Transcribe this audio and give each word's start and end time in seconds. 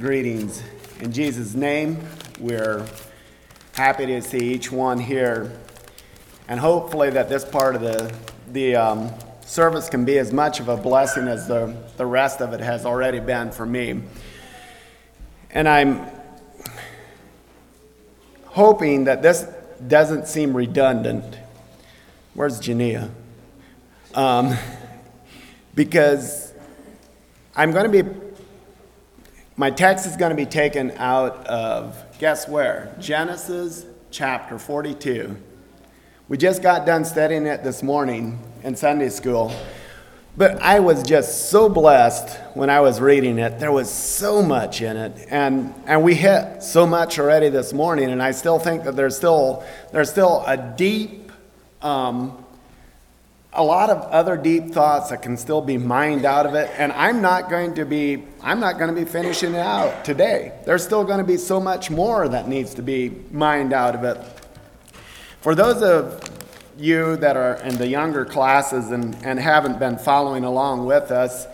Greetings. 0.00 0.62
In 1.00 1.12
Jesus' 1.12 1.52
name, 1.52 1.98
we're 2.40 2.82
happy 3.74 4.06
to 4.06 4.22
see 4.22 4.38
each 4.38 4.72
one 4.72 4.98
here. 4.98 5.52
And 6.48 6.58
hopefully, 6.58 7.10
that 7.10 7.28
this 7.28 7.44
part 7.44 7.76
of 7.76 7.82
the, 7.82 8.10
the 8.52 8.74
um, 8.74 9.10
service 9.42 9.90
can 9.90 10.06
be 10.06 10.16
as 10.16 10.32
much 10.32 10.60
of 10.60 10.70
a 10.70 10.78
blessing 10.78 11.28
as 11.28 11.46
the, 11.46 11.76
the 11.98 12.06
rest 12.06 12.40
of 12.40 12.54
it 12.54 12.60
has 12.60 12.86
already 12.86 13.20
been 13.20 13.52
for 13.52 13.66
me. 13.66 14.00
And 15.50 15.68
I'm 15.68 16.06
hoping 18.46 19.04
that 19.04 19.20
this 19.20 19.46
doesn't 19.86 20.26
seem 20.26 20.56
redundant. 20.56 21.36
Where's 22.32 22.62
Jania? 22.62 23.10
Um, 24.14 24.56
because 25.74 26.54
I'm 27.54 27.72
going 27.72 27.92
to 27.92 28.02
be 28.02 28.21
my 29.62 29.70
text 29.70 30.06
is 30.06 30.16
going 30.16 30.30
to 30.30 30.36
be 30.36 30.44
taken 30.44 30.90
out 30.96 31.46
of, 31.46 32.04
guess 32.18 32.48
where? 32.48 32.92
Genesis 32.98 33.86
chapter 34.10 34.58
42. 34.58 35.36
We 36.26 36.36
just 36.36 36.64
got 36.64 36.84
done 36.84 37.04
studying 37.04 37.46
it 37.46 37.62
this 37.62 37.80
morning 37.80 38.40
in 38.64 38.74
Sunday 38.74 39.08
school. 39.08 39.54
But 40.36 40.60
I 40.60 40.80
was 40.80 41.04
just 41.04 41.50
so 41.50 41.68
blessed 41.68 42.40
when 42.54 42.70
I 42.70 42.80
was 42.80 43.00
reading 43.00 43.38
it. 43.38 43.60
There 43.60 43.70
was 43.70 43.88
so 43.88 44.42
much 44.42 44.82
in 44.82 44.96
it. 44.96 45.28
And, 45.30 45.72
and 45.86 46.02
we 46.02 46.16
hit 46.16 46.64
so 46.64 46.84
much 46.84 47.20
already 47.20 47.48
this 47.48 47.72
morning. 47.72 48.10
And 48.10 48.20
I 48.20 48.32
still 48.32 48.58
think 48.58 48.82
that 48.82 48.96
there's 48.96 49.16
still, 49.16 49.64
there's 49.92 50.10
still 50.10 50.42
a 50.44 50.56
deep 50.56 51.30
um, 51.82 52.41
a 53.54 53.62
lot 53.62 53.90
of 53.90 53.98
other 54.10 54.36
deep 54.36 54.70
thoughts 54.70 55.10
that 55.10 55.20
can 55.20 55.36
still 55.36 55.60
be 55.60 55.76
mined 55.76 56.24
out 56.24 56.46
of 56.46 56.54
it 56.54 56.70
and 56.78 56.90
i'm 56.92 57.20
not 57.20 57.50
going 57.50 57.74
to 57.74 57.84
be 57.84 58.22
i'm 58.40 58.60
not 58.60 58.78
going 58.78 58.92
to 58.92 58.98
be 58.98 59.04
finishing 59.04 59.54
it 59.54 59.58
out 59.58 60.04
today. 60.04 60.52
There's 60.64 60.82
still 60.82 61.04
going 61.04 61.18
to 61.18 61.24
be 61.24 61.36
so 61.36 61.60
much 61.60 61.90
more 61.90 62.28
that 62.28 62.48
needs 62.48 62.74
to 62.74 62.82
be 62.82 63.10
mined 63.30 63.72
out 63.72 63.94
of 63.94 64.04
it. 64.04 64.18
For 65.42 65.54
those 65.54 65.82
of 65.82 66.22
you 66.78 67.16
that 67.16 67.36
are 67.36 67.56
in 67.56 67.76
the 67.76 67.86
younger 67.86 68.24
classes 68.24 68.90
and, 68.90 69.14
and 69.22 69.38
haven't 69.38 69.78
been 69.78 69.98
following 69.98 70.44
along 70.44 70.86
with 70.86 71.10
us 71.10 71.46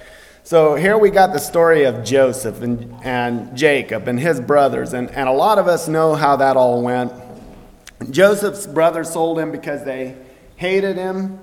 so 0.45 0.77
here 0.77 0.97
we 0.97 1.11
got 1.11 1.33
the 1.33 1.41
story 1.41 1.85
of 1.85 2.05
joseph 2.05 2.63
and, 2.63 2.95
and 3.03 3.57
jacob 3.57 4.07
and 4.07 4.21
his 4.21 4.41
brothers 4.41 4.93
and, 4.93 5.11
and 5.11 5.29
a 5.29 5.33
lot 5.33 5.59
of 5.59 5.67
us 5.67 5.89
know 5.89 6.15
how 6.15 6.37
that 6.37 6.57
all 6.57 6.81
went. 6.81 7.13
Joseph's 8.11 8.67
brothers 8.67 9.11
sold 9.11 9.41
him 9.41 9.51
because 9.51 9.85
they 9.85 10.17
hated 10.57 10.97
him 10.97 11.41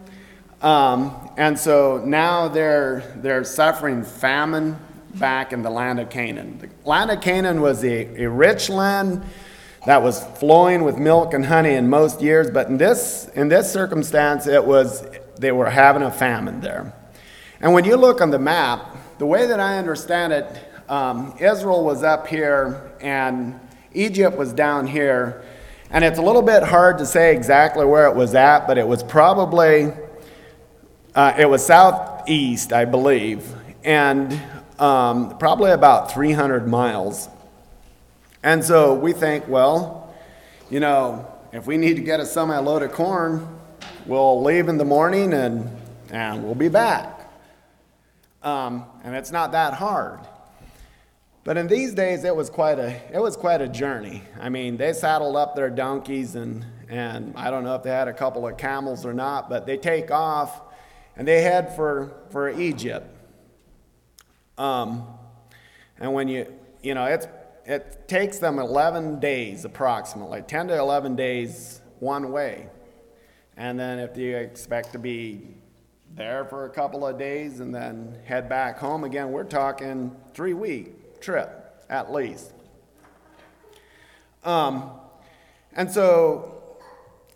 um, 0.61 1.29
and 1.37 1.57
so 1.59 2.01
now 2.05 2.47
they're, 2.47 3.01
they're 3.17 3.43
suffering 3.43 4.03
famine 4.03 4.77
back 5.15 5.53
in 5.53 5.61
the 5.61 5.69
land 5.69 5.99
of 5.99 6.09
Canaan. 6.09 6.59
The 6.59 6.89
land 6.89 7.11
of 7.11 7.21
Canaan 7.21 7.61
was 7.61 7.83
a, 7.83 8.23
a 8.23 8.29
rich 8.29 8.69
land 8.69 9.23
that 9.85 10.01
was 10.01 10.23
flowing 10.37 10.83
with 10.83 10.97
milk 10.97 11.33
and 11.33 11.45
honey 11.45 11.73
in 11.73 11.89
most 11.89 12.21
years, 12.21 12.49
but 12.49 12.67
in 12.67 12.77
this, 12.77 13.29
in 13.35 13.49
this 13.49 13.71
circumstance, 13.71 14.47
it 14.47 14.65
was, 14.65 15.05
they 15.37 15.51
were 15.51 15.69
having 15.69 16.01
a 16.01 16.11
famine 16.11 16.59
there. 16.59 16.93
And 17.61 17.73
when 17.73 17.85
you 17.85 17.95
look 17.95 18.21
on 18.21 18.31
the 18.31 18.39
map, 18.39 18.97
the 19.19 19.25
way 19.25 19.45
that 19.47 19.59
I 19.59 19.77
understand 19.77 20.33
it, 20.33 20.45
um, 20.89 21.35
Israel 21.39 21.83
was 21.83 22.03
up 22.03 22.27
here 22.27 22.91
and 22.99 23.59
Egypt 23.93 24.37
was 24.37 24.53
down 24.53 24.87
here. 24.87 25.43
And 25.89 26.03
it's 26.03 26.19
a 26.19 26.21
little 26.21 26.41
bit 26.41 26.63
hard 26.63 26.97
to 26.97 27.05
say 27.05 27.35
exactly 27.35 27.85
where 27.85 28.07
it 28.07 28.15
was 28.15 28.35
at, 28.35 28.67
but 28.67 28.77
it 28.77 28.87
was 28.87 29.03
probably 29.03 29.93
uh, 31.15 31.33
it 31.37 31.49
was 31.49 31.65
southeast, 31.65 32.73
I 32.73 32.83
believe, 32.83 33.47
and 33.85 34.37
um, 34.77 35.37
probably 35.37 35.71
about 35.71 36.11
300 36.11 36.67
miles. 36.67 37.29
And 38.43 38.63
so 38.63 38.93
we 38.93 39.13
think, 39.13 39.47
well, 39.47 40.13
you 40.69 40.81
know, 40.81 41.31
if 41.53 41.67
we 41.67 41.77
need 41.77 41.95
to 41.95 42.01
get 42.01 42.19
a 42.19 42.25
semi 42.25 42.57
load 42.57 42.83
of 42.83 42.91
corn, 42.91 43.47
we'll 44.05 44.43
leave 44.43 44.67
in 44.67 44.77
the 44.77 44.83
morning 44.83 45.31
and, 45.31 45.69
and 46.11 46.43
we'll 46.43 46.53
be 46.53 46.67
back. 46.67 47.31
Um, 48.43 48.85
and 49.05 49.15
it's 49.15 49.31
not 49.31 49.53
that 49.53 49.73
hard. 49.73 50.19
But 51.45 51.55
in 51.55 51.67
these 51.67 51.93
days, 51.93 52.25
it 52.25 52.35
was 52.35 52.49
quite 52.49 52.77
a 52.77 52.89
it 53.13 53.21
was 53.21 53.37
quite 53.37 53.61
a 53.61 53.67
journey. 53.67 54.23
I 54.39 54.49
mean, 54.49 54.77
they 54.77 54.93
saddled 54.93 55.35
up 55.35 55.55
their 55.55 55.69
donkeys 55.69 56.35
and 56.35 56.65
and 56.89 57.33
I 57.35 57.51
don't 57.51 57.63
know 57.63 57.75
if 57.75 57.83
they 57.83 57.91
had 57.91 58.07
a 58.07 58.13
couple 58.13 58.47
of 58.47 58.57
camels 58.57 59.05
or 59.05 59.13
not, 59.13 59.49
but 59.49 59.65
they 59.65 59.77
take 59.77 60.11
off 60.11 60.61
and 61.17 61.27
they 61.27 61.41
head 61.41 61.75
for, 61.75 62.13
for 62.29 62.49
Egypt. 62.49 63.07
Um, 64.57 65.07
and 65.99 66.13
when 66.13 66.27
you, 66.27 66.53
you 66.81 66.93
know, 66.93 67.05
it's, 67.05 67.27
it 67.65 68.07
takes 68.07 68.39
them 68.39 68.59
11 68.59 69.19
days 69.19 69.65
approximately, 69.65 70.41
10 70.41 70.67
to 70.69 70.77
11 70.77 71.15
days 71.15 71.81
one 71.99 72.31
way. 72.31 72.69
And 73.57 73.79
then 73.79 73.99
if 73.99 74.17
you 74.17 74.35
expect 74.35 74.91
to 74.91 74.99
be 74.99 75.41
there 76.13 76.45
for 76.45 76.65
a 76.65 76.69
couple 76.69 77.05
of 77.05 77.17
days 77.17 77.59
and 77.59 77.73
then 77.73 78.17
head 78.25 78.47
back 78.49 78.77
home 78.77 79.03
again, 79.03 79.31
we're 79.31 79.43
talking 79.43 80.15
three 80.33 80.53
week 80.53 81.19
trip 81.21 81.83
at 81.89 82.11
least. 82.11 82.51
Um, 84.43 84.91
and 85.73 85.91
so 85.91 86.54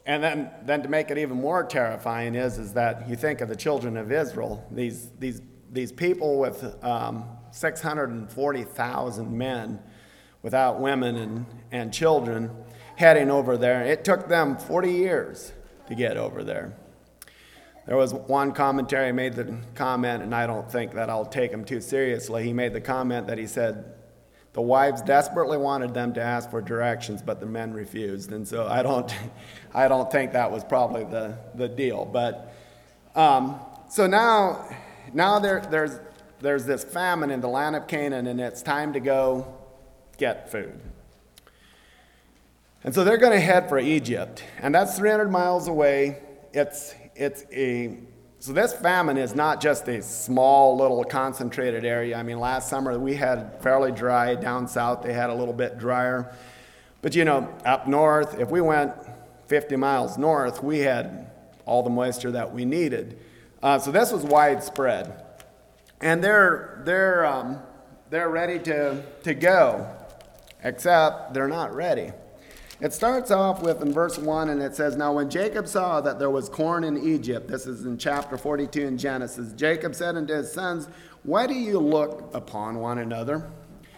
and 0.09 0.23
then, 0.23 0.49
then 0.63 0.81
to 0.81 0.89
make 0.89 1.11
it 1.11 1.19
even 1.19 1.39
more 1.39 1.63
terrifying 1.63 2.33
is, 2.33 2.57
is 2.57 2.73
that 2.73 3.07
you 3.07 3.15
think 3.15 3.41
of 3.41 3.47
the 3.47 3.55
children 3.55 3.95
of 3.95 4.11
Israel, 4.11 4.65
these, 4.71 5.11
these, 5.19 5.39
these 5.71 5.91
people 5.91 6.39
with 6.39 6.83
um, 6.83 7.25
640,000 7.51 9.37
men 9.37 9.79
without 10.41 10.79
women 10.79 11.15
and, 11.15 11.45
and 11.71 11.93
children 11.93 12.49
heading 12.95 13.29
over 13.29 13.55
there. 13.55 13.83
It 13.83 14.03
took 14.03 14.27
them 14.27 14.57
40 14.57 14.91
years 14.91 15.53
to 15.89 15.93
get 15.93 16.17
over 16.17 16.43
there. 16.43 16.75
There 17.85 17.95
was 17.95 18.11
one 18.11 18.51
commentary 18.53 19.11
made 19.11 19.33
the 19.33 19.57
comment, 19.75 20.23
and 20.23 20.33
I 20.33 20.47
don't 20.47 20.71
think 20.71 20.95
that 20.95 21.11
I'll 21.11 21.23
take 21.23 21.51
him 21.51 21.63
too 21.63 21.81
seriously. 21.81 22.45
He 22.45 22.53
made 22.53 22.73
the 22.73 22.81
comment 22.81 23.27
that 23.27 23.37
he 23.37 23.45
said, 23.45 23.93
the 24.53 24.61
wives 24.61 25.01
desperately 25.01 25.57
wanted 25.57 25.93
them 25.93 26.13
to 26.13 26.21
ask 26.21 26.49
for 26.49 26.61
directions, 26.61 27.21
but 27.21 27.39
the 27.39 27.45
men 27.45 27.71
refused. 27.71 28.31
And 28.31 28.47
so 28.47 28.67
I 28.67 28.81
don't, 28.81 29.13
I 29.73 29.87
don't 29.87 30.11
think 30.11 30.33
that 30.33 30.51
was 30.51 30.63
probably 30.63 31.03
the, 31.03 31.37
the 31.55 31.67
deal. 31.67 32.05
But 32.05 32.53
um, 33.15 33.59
so 33.89 34.07
now, 34.07 34.67
now 35.13 35.39
there, 35.39 35.61
there's, 35.69 35.99
there's 36.39 36.65
this 36.65 36.83
famine 36.83 37.31
in 37.31 37.41
the 37.41 37.47
land 37.47 37.75
of 37.75 37.87
Canaan, 37.87 38.27
and 38.27 38.39
it's 38.39 38.61
time 38.61 38.93
to 38.93 38.99
go 38.99 39.55
get 40.17 40.51
food. 40.51 40.79
And 42.83 42.95
so 42.95 43.03
they're 43.03 43.17
going 43.17 43.33
to 43.33 43.39
head 43.39 43.67
for 43.67 43.77
Egypt, 43.77 44.43
and 44.59 44.73
that's 44.73 44.97
300 44.97 45.29
miles 45.29 45.67
away. 45.67 46.19
It's, 46.53 46.95
it's 47.15 47.43
a 47.51 47.97
so 48.39 48.53
this 48.53 48.73
famine 48.73 49.17
is 49.17 49.35
not 49.35 49.59
just 49.59 49.87
a 49.89 50.01
small 50.01 50.77
little 50.77 51.03
concentrated 51.03 51.83
area. 51.83 52.17
I 52.17 52.23
mean, 52.23 52.39
last 52.39 52.69
summer 52.69 52.97
we 52.97 53.15
had 53.15 53.61
fairly 53.61 53.91
dry. 53.91 54.35
Down 54.35 54.67
south 54.67 55.03
they 55.03 55.11
had 55.11 55.29
a 55.29 55.33
little 55.33 55.53
bit 55.53 55.77
drier. 55.77 56.33
But 57.01 57.15
you 57.15 57.25
know, 57.25 57.53
up 57.65 57.87
north, 57.87 58.39
if 58.39 58.49
we 58.49 58.61
went 58.61 58.93
50 59.47 59.75
miles 59.75 60.17
north, 60.17 60.63
we 60.63 60.79
had 60.79 61.31
all 61.65 61.83
the 61.83 61.89
moisture 61.89 62.31
that 62.31 62.53
we 62.53 62.63
needed. 62.63 63.19
Uh, 63.61 63.77
so 63.77 63.91
this 63.91 64.11
was 64.11 64.23
widespread. 64.23 65.25
And 65.99 66.23
they're, 66.23 66.81
they're, 66.85 67.25
um, 67.25 67.59
they're 68.09 68.29
ready 68.29 68.57
to, 68.59 69.03
to 69.23 69.33
go, 69.33 69.87
except 70.63 71.33
they're 71.33 71.49
not 71.49 71.75
ready. 71.75 72.11
It 72.81 72.93
starts 72.93 73.29
off 73.29 73.61
with 73.61 73.81
in 73.81 73.91
verse 73.91 74.17
1 74.17 74.49
and 74.49 74.61
it 74.61 74.73
says, 74.73 74.95
Now 74.95 75.13
when 75.13 75.29
Jacob 75.29 75.67
saw 75.67 75.99
that 75.99 76.17
there 76.17 76.29
was 76.29 76.47
corn 76.47 76.85
in 76.85 76.97
Egypt, 76.97 77.49
this 77.49 77.65
is 77.65 77.85
in 77.85 77.97
chapter 77.97 78.37
42 78.37 78.85
in 78.85 78.97
Genesis, 78.97 79.51
Jacob 79.53 79.93
said 79.93 80.15
unto 80.15 80.33
his 80.33 80.51
sons, 80.51 80.87
Why 81.23 81.45
do 81.45 81.53
you 81.53 81.77
look 81.77 82.29
upon 82.33 82.79
one 82.79 82.99
another? 82.99 83.49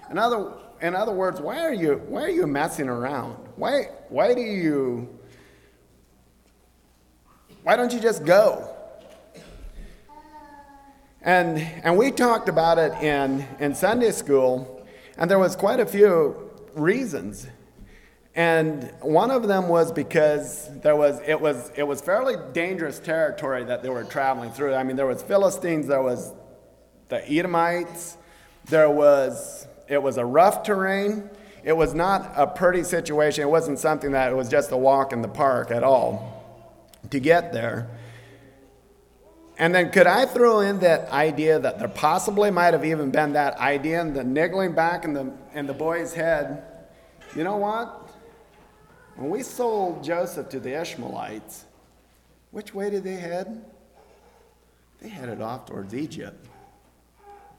In 0.10 0.18
other, 0.18 0.54
in 0.82 0.96
other 0.96 1.12
words, 1.12 1.40
why 1.40 1.60
are 1.60 1.74
you, 1.74 2.02
why 2.08 2.24
are 2.24 2.30
you 2.30 2.48
messing 2.48 2.90
around? 2.90 3.36
Why, 3.56 3.90
why 4.10 4.34
do 4.34 4.42
you, 4.42 5.08
why 7.62 7.76
don't 7.76 7.94
you 7.94 8.00
just 8.00 8.26
go? 8.26 8.68
And, 11.22 11.60
and 11.84 11.98
we 11.98 12.10
talked 12.10 12.50
about 12.50 12.80
it 12.80 12.94
in, 13.04 13.46
in 13.60 13.76
Sunday 13.76 14.10
school, 14.10 14.84
and 15.20 15.30
there 15.30 15.38
was 15.38 15.56
quite 15.56 15.80
a 15.80 15.86
few 15.86 16.50
reasons. 16.74 17.46
And 18.34 18.94
one 19.02 19.30
of 19.30 19.48
them 19.48 19.68
was 19.68 19.92
because 19.92 20.70
there 20.82 20.96
was, 20.96 21.20
it, 21.28 21.40
was, 21.40 21.70
it 21.76 21.84
was 21.84 22.00
fairly 22.00 22.36
dangerous 22.54 22.98
territory 22.98 23.66
that 23.66 23.84
they 23.84 23.90
were 23.90 24.06
traveling 24.06 24.52
through. 24.52 24.74
I 24.74 24.84
mean, 24.84 24.96
there 24.96 25.06
was 25.06 25.22
Philistines, 25.22 25.88
there 25.88 26.02
was 26.02 26.32
the 27.10 27.30
Edomites, 27.30 28.16
there 28.66 28.90
was, 28.90 29.68
it 29.90 30.02
was 30.02 30.18
a 30.18 30.26
rough 30.26 30.64
terrain. 30.64 31.30
It 31.64 31.74
was 31.74 31.94
not 31.94 32.32
a 32.36 32.48
pretty 32.48 32.84
situation. 32.84 33.44
It 33.44 33.50
wasn't 33.50 33.80
something 33.80 34.12
that 34.12 34.32
it 34.32 34.36
was 34.36 34.50
just 34.50 34.72
a 34.72 34.78
walk 34.78 35.14
in 35.14 35.22
the 35.22 35.28
park 35.28 35.70
at 35.70 35.84
all 35.84 36.42
to 37.10 37.20
get 37.20 37.52
there. 37.52 37.90
And 39.60 39.76
then 39.76 39.92
could 39.92 40.08
I 40.08 40.26
throw 40.26 40.62
in 40.62 40.80
that 40.80 41.12
idea 41.12 41.60
that 41.60 41.78
there 41.78 41.88
possibly 41.88 42.50
might 42.50 42.74
have 42.74 42.86
even 42.86 43.12
been 43.12 43.34
that 43.34 43.58
idea 43.58 44.02
and 44.02 44.16
the 44.16 44.24
niggling 44.24 44.74
back 44.74 45.04
in 45.04 45.14
the, 45.14 45.32
in 45.54 45.68
the 45.68 45.74
boy's 45.74 46.14
head? 46.14 46.64
You 47.36 47.44
know 47.44 47.58
what? 47.58 48.01
When 49.16 49.30
we 49.30 49.44
sold 49.44 50.04
Joseph 50.04 50.50
to 50.50 50.60
the 50.60 50.80
Ishmaelites, 50.80 51.66
which 52.52 52.74
way 52.74 52.90
did 52.90 53.04
they 53.04 53.16
head? 53.16 53.66
They 55.02 55.10
headed 55.10 55.42
off 55.42 55.66
towards 55.66 55.94
Egypt. 55.94 56.48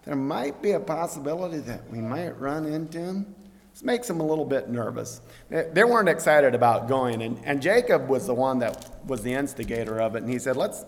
There 0.04 0.16
might 0.16 0.60
be 0.60 0.72
a 0.72 0.80
possibility 0.80 1.58
that 1.58 1.88
we 1.90 2.00
might 2.00 2.38
run 2.40 2.66
into 2.66 2.98
him. 2.98 3.34
This 3.72 3.82
makes 3.82 4.06
them 4.06 4.20
a 4.20 4.26
little 4.26 4.44
bit 4.44 4.68
nervous. 4.68 5.20
They, 5.48 5.84
weren't 5.84 6.08
excited 6.08 6.54
about 6.54 6.88
going, 6.88 7.22
and, 7.22 7.38
and 7.44 7.62
Jacob 7.62 8.08
was 8.08 8.26
the 8.26 8.34
one 8.34 8.58
that 8.58 8.90
was 9.06 9.22
the 9.22 9.32
instigator 9.32 10.00
of 10.00 10.14
it, 10.14 10.22
and 10.22 10.30
he 10.30 10.38
said, 10.38 10.56
Let's 10.56 10.84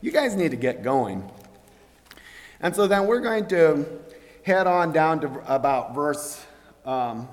you 0.00 0.10
guys 0.10 0.34
need 0.34 0.50
to 0.50 0.56
get 0.56 0.82
going. 0.82 1.30
And 2.60 2.74
so 2.74 2.86
then 2.86 3.06
we're 3.06 3.20
going 3.20 3.46
to 3.48 3.86
head 4.42 4.66
on 4.66 4.92
down 4.92 5.20
to 5.20 5.54
about 5.54 5.94
verse, 5.94 6.44
um, 6.84 7.28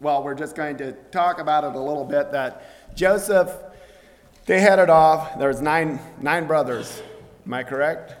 well, 0.00 0.22
we're 0.22 0.34
just 0.34 0.54
going 0.54 0.76
to 0.78 0.92
talk 1.10 1.40
about 1.40 1.64
it 1.64 1.74
a 1.74 1.80
little 1.80 2.04
bit 2.04 2.32
that 2.32 2.96
Joseph, 2.96 3.50
they 4.46 4.60
headed 4.60 4.90
off. 4.90 5.38
There's 5.38 5.60
nine, 5.60 6.00
nine 6.20 6.46
brothers. 6.46 7.02
Am 7.44 7.54
I 7.54 7.62
correct? 7.62 8.14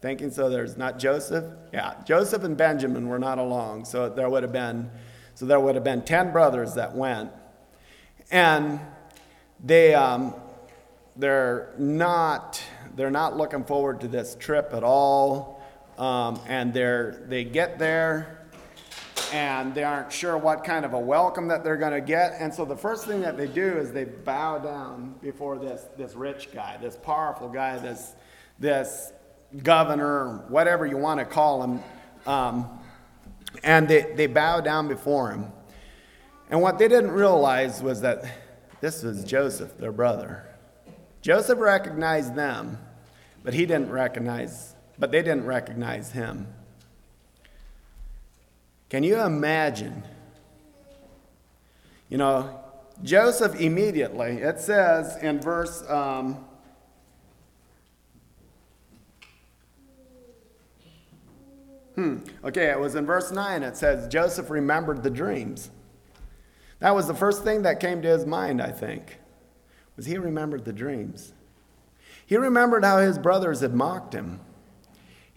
Thinking 0.00 0.30
so 0.30 0.48
there's 0.48 0.76
not 0.76 0.98
Joseph? 0.98 1.44
Yeah, 1.72 1.94
Joseph 2.04 2.42
and 2.44 2.56
Benjamin 2.56 3.08
were 3.08 3.18
not 3.18 3.38
along, 3.38 3.84
so 3.84 4.08
there 4.08 4.28
would 4.28 4.42
have 4.42 4.52
been, 4.52 4.90
so 5.34 5.46
there 5.46 5.60
would 5.60 5.74
have 5.74 5.84
been 5.84 6.02
10 6.02 6.32
brothers 6.32 6.74
that 6.74 6.94
went. 6.94 7.30
And 8.30 8.80
they, 9.62 9.94
um, 9.94 10.34
they're 11.16 11.74
not 11.78 12.62
they're 12.96 13.10
not 13.10 13.36
looking 13.36 13.64
forward 13.64 14.00
to 14.00 14.08
this 14.08 14.36
trip 14.38 14.70
at 14.72 14.82
all. 14.82 15.62
Um, 15.98 16.40
and 16.46 16.72
they're, 16.72 17.22
they 17.28 17.44
get 17.44 17.78
there 17.78 18.39
and 19.32 19.74
they 19.74 19.84
aren't 19.84 20.12
sure 20.12 20.36
what 20.36 20.64
kind 20.64 20.84
of 20.84 20.92
a 20.92 20.98
welcome 20.98 21.48
that 21.48 21.64
they're 21.64 21.76
going 21.76 21.92
to 21.92 22.00
get. 22.00 22.34
And 22.38 22.52
so 22.52 22.64
the 22.64 22.76
first 22.76 23.06
thing 23.06 23.20
that 23.22 23.36
they 23.36 23.46
do 23.46 23.78
is 23.78 23.92
they 23.92 24.04
bow 24.04 24.58
down 24.58 25.14
before 25.22 25.58
this, 25.58 25.86
this 25.96 26.14
rich 26.14 26.52
guy, 26.52 26.78
this 26.80 26.96
powerful 26.96 27.48
guy, 27.48 27.78
this, 27.78 28.14
this 28.58 29.12
governor, 29.62 30.44
whatever 30.48 30.86
you 30.86 30.96
want 30.96 31.20
to 31.20 31.26
call 31.26 31.62
him. 31.62 31.82
Um, 32.26 32.80
and 33.62 33.88
they, 33.88 34.12
they 34.14 34.26
bow 34.26 34.60
down 34.60 34.88
before 34.88 35.30
him. 35.30 35.46
And 36.50 36.60
what 36.60 36.78
they 36.78 36.88
didn't 36.88 37.12
realize 37.12 37.82
was 37.82 38.00
that 38.00 38.24
this 38.80 39.02
was 39.02 39.24
Joseph, 39.24 39.76
their 39.78 39.92
brother. 39.92 40.46
Joseph 41.22 41.58
recognized 41.58 42.34
them, 42.34 42.78
but 43.44 43.54
he 43.54 43.66
didn't 43.66 43.90
recognize, 43.90 44.74
but 44.98 45.12
they 45.12 45.22
didn't 45.22 45.44
recognize 45.44 46.12
him. 46.12 46.48
Can 48.90 49.02
you 49.02 49.20
imagine? 49.20 50.02
You 52.10 52.18
know, 52.18 52.60
Joseph 53.02 53.58
immediately, 53.58 54.38
it 54.38 54.60
says 54.60 55.16
in 55.22 55.40
verse 55.40 55.88
um, 55.88 56.44
Hmm. 61.96 62.18
Okay, 62.44 62.70
it 62.70 62.78
was 62.78 62.94
in 62.94 63.04
verse 63.04 63.30
9. 63.30 63.62
It 63.62 63.76
says, 63.76 64.08
Joseph 64.08 64.48
remembered 64.48 65.02
the 65.02 65.10
dreams. 65.10 65.70
That 66.78 66.94
was 66.94 67.06
the 67.06 67.14
first 67.14 67.44
thing 67.44 67.62
that 67.62 67.78
came 67.78 68.00
to 68.00 68.08
his 68.08 68.24
mind, 68.24 68.62
I 68.62 68.70
think 68.70 69.18
was 70.00 70.06
he 70.06 70.16
remembered 70.16 70.64
the 70.64 70.72
dreams. 70.72 71.34
He 72.24 72.38
remembered 72.38 72.86
how 72.86 73.00
his 73.00 73.18
brothers 73.18 73.60
had 73.60 73.74
mocked 73.74 74.14
him. 74.14 74.40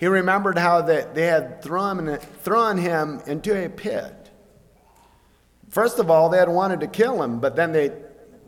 He 0.03 0.07
remembered 0.07 0.57
how 0.57 0.81
that 0.81 1.15
they 1.15 1.27
had 1.27 1.61
thrown, 1.61 2.17
thrown 2.41 2.77
him 2.77 3.21
into 3.25 3.55
a 3.55 3.69
pit. 3.69 4.31
First 5.69 5.97
of 5.97 6.11
all, 6.11 6.27
they 6.27 6.39
had 6.39 6.49
wanted 6.49 6.81
to 6.81 6.87
kill 6.87 7.23
him, 7.23 7.39
but 7.39 7.55
then 7.55 7.71
they 7.71 7.89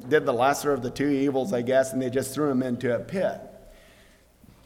did 0.10 0.26
the 0.26 0.34
lesser 0.34 0.74
of 0.74 0.82
the 0.82 0.90
two 0.90 1.08
evils, 1.08 1.54
I 1.54 1.62
guess, 1.62 1.94
and 1.94 2.02
they 2.02 2.10
just 2.10 2.34
threw 2.34 2.50
him 2.50 2.62
into 2.62 2.94
a 2.94 3.00
pit. 3.00 3.40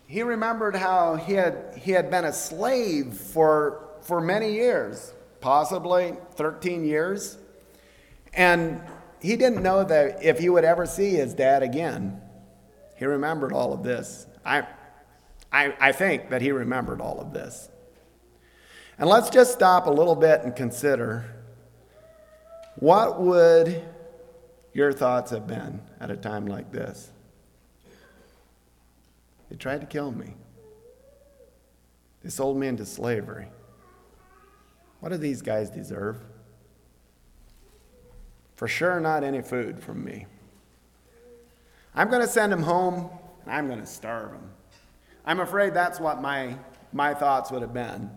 He 0.07 0.23
remembered 0.23 0.75
how 0.75 1.13
he 1.13 1.33
had, 1.33 1.79
he 1.79 1.91
had 1.91 2.09
been 2.09 2.25
a 2.25 2.33
slave 2.33 3.13
for, 3.13 3.87
for 4.01 4.19
many 4.19 4.53
years, 4.53 5.13
possibly 5.41 6.15
13 6.37 6.83
years. 6.83 7.37
And 8.33 8.81
he 9.21 9.35
didn't 9.35 9.61
know 9.61 9.83
that 9.83 10.23
if 10.23 10.39
he 10.39 10.49
would 10.49 10.65
ever 10.65 10.87
see 10.87 11.11
his 11.11 11.35
dad 11.35 11.61
again. 11.61 12.19
He 12.95 13.05
remembered 13.05 13.53
all 13.53 13.73
of 13.73 13.83
this. 13.83 14.25
I, 14.43 14.65
I, 15.51 15.73
I 15.79 15.91
think 15.91 16.29
that 16.29 16.41
he 16.41 16.51
remembered 16.51 17.01
all 17.01 17.19
of 17.19 17.33
this. 17.33 17.69
And 18.97 19.09
let's 19.09 19.29
just 19.29 19.53
stop 19.53 19.87
a 19.87 19.91
little 19.91 20.15
bit 20.15 20.41
and 20.41 20.55
consider 20.55 21.25
what 22.75 23.19
would 23.19 23.83
your 24.73 24.93
thoughts 24.93 25.31
have 25.31 25.47
been 25.47 25.81
at 25.99 26.11
a 26.11 26.17
time 26.17 26.45
like 26.45 26.71
this? 26.71 27.11
They 29.49 29.55
tried 29.55 29.81
to 29.81 29.87
kill 29.87 30.11
me. 30.11 30.35
They 32.23 32.29
sold 32.29 32.57
me 32.57 32.67
into 32.67 32.85
slavery. 32.85 33.47
What 34.99 35.09
do 35.09 35.17
these 35.17 35.41
guys 35.41 35.69
deserve? 35.69 36.17
For 38.55 38.67
sure, 38.67 38.99
not 38.99 39.23
any 39.23 39.41
food 39.41 39.81
from 39.81 40.03
me. 40.03 40.25
I'm 41.95 42.09
going 42.09 42.21
to 42.21 42.27
send 42.27 42.51
him 42.51 42.63
home 42.63 43.09
and 43.43 43.53
I'm 43.53 43.67
going 43.67 43.79
to 43.79 43.85
starve 43.85 44.33
him. 44.33 44.51
I'm 45.29 45.39
afraid 45.41 45.75
that's 45.75 45.99
what 45.99 46.23
my, 46.23 46.55
my 46.91 47.13
thoughts 47.13 47.51
would 47.51 47.61
have 47.61 47.71
been. 47.71 48.09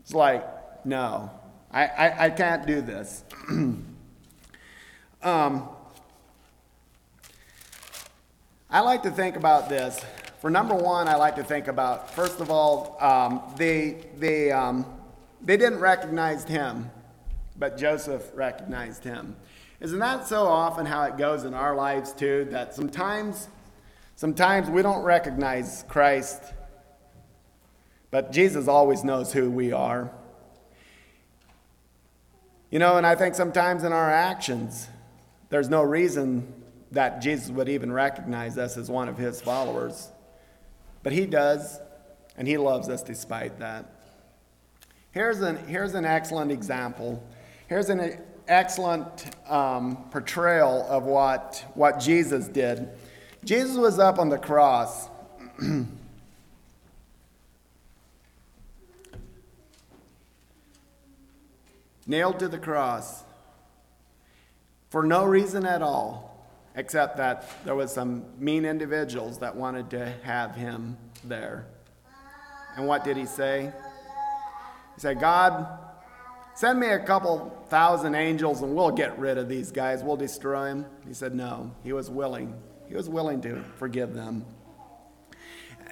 It's 0.00 0.12
like, 0.12 0.44
no, 0.84 1.30
I, 1.72 1.86
I, 1.86 2.24
I 2.26 2.30
can't 2.30 2.66
do 2.66 2.82
this. 2.82 3.24
um, 3.48 3.86
I 8.68 8.80
like 8.80 9.02
to 9.04 9.10
think 9.10 9.36
about 9.36 9.70
this. 9.70 9.98
For 10.42 10.50
number 10.50 10.74
one, 10.74 11.08
I 11.08 11.16
like 11.16 11.36
to 11.36 11.42
think 11.42 11.68
about, 11.68 12.10
first 12.14 12.40
of 12.40 12.50
all, 12.50 12.98
um, 13.00 13.40
they, 13.56 14.04
they, 14.18 14.52
um, 14.52 14.84
they 15.40 15.56
didn't 15.56 15.80
recognize 15.80 16.44
him, 16.44 16.90
but 17.58 17.78
Joseph 17.78 18.30
recognized 18.34 19.04
him. 19.04 19.36
Isn't 19.80 20.00
that 20.00 20.26
so 20.26 20.44
often 20.44 20.84
how 20.84 21.04
it 21.04 21.16
goes 21.16 21.44
in 21.44 21.54
our 21.54 21.74
lives 21.74 22.12
too? 22.12 22.46
That 22.50 22.74
sometimes, 22.74 23.48
sometimes 24.16 24.68
we 24.68 24.82
don't 24.82 25.04
recognize 25.04 25.84
Christ, 25.88 26.42
but 28.10 28.32
Jesus 28.32 28.66
always 28.66 29.04
knows 29.04 29.32
who 29.32 29.50
we 29.50 29.72
are. 29.72 30.10
You 32.70 32.80
know, 32.80 32.96
and 32.96 33.06
I 33.06 33.14
think 33.14 33.36
sometimes 33.36 33.84
in 33.84 33.92
our 33.92 34.10
actions, 34.10 34.88
there's 35.50 35.68
no 35.68 35.82
reason 35.82 36.52
that 36.90 37.22
Jesus 37.22 37.50
would 37.50 37.68
even 37.68 37.92
recognize 37.92 38.58
us 38.58 38.76
as 38.76 38.90
one 38.90 39.08
of 39.08 39.16
his 39.16 39.40
followers. 39.40 40.08
But 41.02 41.12
he 41.12 41.26
does, 41.26 41.78
and 42.36 42.48
he 42.48 42.58
loves 42.58 42.88
us 42.88 43.02
despite 43.02 43.60
that. 43.60 43.92
Here's 45.12 45.40
an, 45.40 45.56
here's 45.68 45.94
an 45.94 46.04
excellent 46.04 46.50
example. 46.50 47.22
Here's 47.68 47.88
an 47.88 48.18
excellent 48.48 49.34
um, 49.48 50.04
portrayal 50.10 50.86
of 50.88 51.04
what, 51.04 51.64
what 51.74 52.00
Jesus 52.00 52.48
did. 52.48 52.88
Jesus 53.46 53.76
was 53.76 53.98
up 54.00 54.18
on 54.18 54.28
the 54.28 54.38
cross. 54.38 55.08
nailed 62.08 62.38
to 62.40 62.48
the 62.48 62.58
cross 62.58 63.22
for 64.90 65.02
no 65.04 65.24
reason 65.24 65.64
at 65.64 65.80
all, 65.82 66.46
except 66.74 67.16
that 67.16 67.50
there 67.64 67.74
was 67.74 67.92
some 67.92 68.24
mean 68.38 68.64
individuals 68.64 69.38
that 69.38 69.56
wanted 69.56 69.90
to 69.90 70.12
have 70.22 70.54
him 70.54 70.96
there. 71.24 71.66
And 72.76 72.86
what 72.86 73.04
did 73.04 73.16
he 73.16 73.26
say? 73.26 73.72
He 74.94 75.00
said, 75.00 75.20
God, 75.20 75.66
Send 76.56 76.80
me 76.80 76.88
a 76.88 76.98
couple 76.98 77.64
thousand 77.68 78.14
angels 78.14 78.62
and 78.62 78.74
we'll 78.74 78.90
get 78.90 79.18
rid 79.18 79.36
of 79.36 79.46
these 79.46 79.70
guys. 79.70 80.02
We'll 80.02 80.16
destroy 80.16 80.68
them. 80.68 80.86
He 81.06 81.12
said, 81.12 81.34
No. 81.34 81.70
He 81.84 81.92
was 81.92 82.08
willing. 82.08 82.54
He 82.88 82.94
was 82.94 83.08
willing 83.08 83.40
to 83.42 83.62
forgive 83.78 84.14
them. 84.14 84.44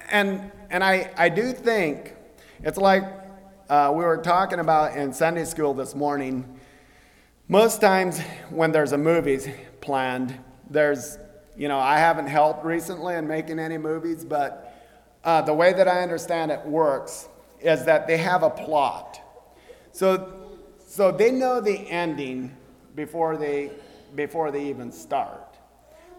And, 0.09 0.51
and 0.69 0.83
I, 0.83 1.11
I 1.17 1.29
do 1.29 1.51
think 1.51 2.15
it's 2.61 2.77
like 2.77 3.03
uh, 3.69 3.91
we 3.95 4.03
were 4.03 4.17
talking 4.17 4.59
about 4.59 4.95
in 4.95 5.13
Sunday 5.13 5.45
school 5.45 5.73
this 5.73 5.95
morning. 5.95 6.59
Most 7.47 7.81
times 7.81 8.19
when 8.49 8.71
there's 8.71 8.91
a 8.91 8.97
movie 8.97 9.39
planned, 9.81 10.37
there's, 10.69 11.17
you 11.57 11.67
know, 11.67 11.79
I 11.79 11.97
haven't 11.97 12.27
helped 12.27 12.65
recently 12.65 13.15
in 13.15 13.27
making 13.27 13.59
any 13.59 13.77
movies, 13.77 14.23
but 14.23 14.73
uh, 15.23 15.41
the 15.41 15.53
way 15.53 15.73
that 15.73 15.87
I 15.87 16.01
understand 16.01 16.51
it 16.51 16.65
works 16.65 17.27
is 17.59 17.85
that 17.85 18.07
they 18.07 18.17
have 18.17 18.43
a 18.43 18.49
plot. 18.49 19.19
So 19.91 20.45
so 20.95 21.11
they 21.11 21.29
know 21.29 21.59
the 21.59 21.77
ending 21.89 22.55
before 22.95 23.35
they, 23.35 23.71
before 24.15 24.49
they 24.49 24.69
even 24.69 24.93
start. 24.93 25.44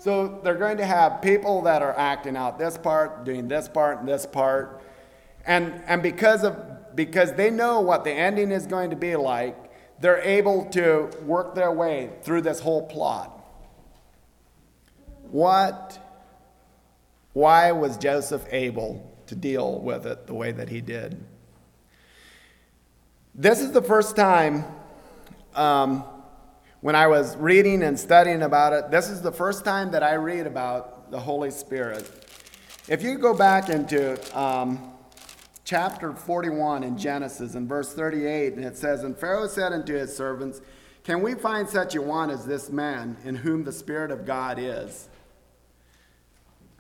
So 0.06 0.38
they're 0.44 0.54
going 0.54 0.76
to 0.76 0.86
have 0.86 1.20
people 1.20 1.62
that 1.62 1.82
are 1.82 1.98
acting 1.98 2.36
out 2.36 2.60
this 2.60 2.78
part, 2.78 3.24
doing 3.24 3.48
this 3.48 3.68
part, 3.68 3.98
and 3.98 4.08
this 4.08 4.24
part. 4.24 4.80
And, 5.44 5.82
and 5.88 6.00
because, 6.00 6.44
of, 6.44 6.94
because 6.94 7.32
they 7.32 7.50
know 7.50 7.80
what 7.80 8.04
the 8.04 8.12
ending 8.12 8.52
is 8.52 8.66
going 8.66 8.90
to 8.90 8.96
be 8.96 9.16
like, 9.16 9.56
they're 10.00 10.20
able 10.20 10.66
to 10.66 11.10
work 11.24 11.56
their 11.56 11.72
way 11.72 12.10
through 12.22 12.42
this 12.42 12.60
whole 12.60 12.86
plot. 12.86 13.32
What, 15.32 15.98
why 17.32 17.72
was 17.72 17.96
Joseph 17.96 18.46
able 18.52 19.12
to 19.26 19.34
deal 19.34 19.80
with 19.80 20.06
it 20.06 20.28
the 20.28 20.34
way 20.34 20.52
that 20.52 20.68
he 20.68 20.80
did? 20.80 21.20
This 23.34 23.60
is 23.60 23.72
the 23.72 23.82
first 23.82 24.14
time 24.14 24.66
um, 25.56 26.04
when 26.80 26.94
I 26.94 27.06
was 27.06 27.36
reading 27.36 27.82
and 27.82 27.98
studying 27.98 28.42
about 28.42 28.72
it, 28.72 28.90
this 28.90 29.08
is 29.08 29.22
the 29.22 29.32
first 29.32 29.64
time 29.64 29.90
that 29.92 30.02
I 30.02 30.14
read 30.14 30.46
about 30.46 31.10
the 31.10 31.18
Holy 31.18 31.50
Spirit. 31.50 32.10
If 32.88 33.02
you 33.02 33.18
go 33.18 33.34
back 33.34 33.70
into 33.70 34.38
um, 34.38 34.92
chapter 35.64 36.12
41 36.12 36.84
in 36.84 36.98
Genesis, 36.98 37.54
in 37.54 37.66
verse 37.66 37.92
38, 37.92 38.54
and 38.54 38.64
it 38.64 38.76
says, 38.76 39.04
And 39.04 39.16
Pharaoh 39.16 39.48
said 39.48 39.72
unto 39.72 39.94
his 39.94 40.16
servants, 40.16 40.60
Can 41.02 41.22
we 41.22 41.34
find 41.34 41.68
such 41.68 41.94
a 41.94 42.02
one 42.02 42.30
as 42.30 42.46
this 42.46 42.70
man 42.70 43.16
in 43.24 43.36
whom 43.36 43.64
the 43.64 43.72
Spirit 43.72 44.10
of 44.10 44.26
God 44.26 44.58
is? 44.58 45.08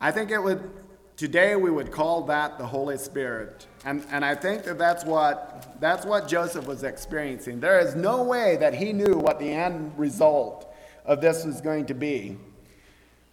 I 0.00 0.12
think 0.12 0.30
it 0.30 0.38
would, 0.38 0.70
today 1.16 1.56
we 1.56 1.70
would 1.70 1.90
call 1.90 2.22
that 2.24 2.58
the 2.58 2.66
Holy 2.66 2.98
Spirit. 2.98 3.66
And, 3.84 4.04
and 4.10 4.24
I 4.24 4.34
think 4.34 4.64
that 4.64 4.78
that's 4.78 5.04
what, 5.04 5.76
that's 5.80 6.04
what 6.04 6.28
Joseph 6.28 6.66
was 6.66 6.82
experiencing. 6.82 7.60
There 7.60 7.78
is 7.80 7.94
no 7.94 8.22
way 8.22 8.56
that 8.56 8.74
he 8.74 8.92
knew 8.92 9.14
what 9.16 9.38
the 9.38 9.50
end 9.50 9.98
result 9.98 10.72
of 11.04 11.20
this 11.20 11.44
was 11.44 11.60
going 11.60 11.86
to 11.86 11.94
be. 11.94 12.36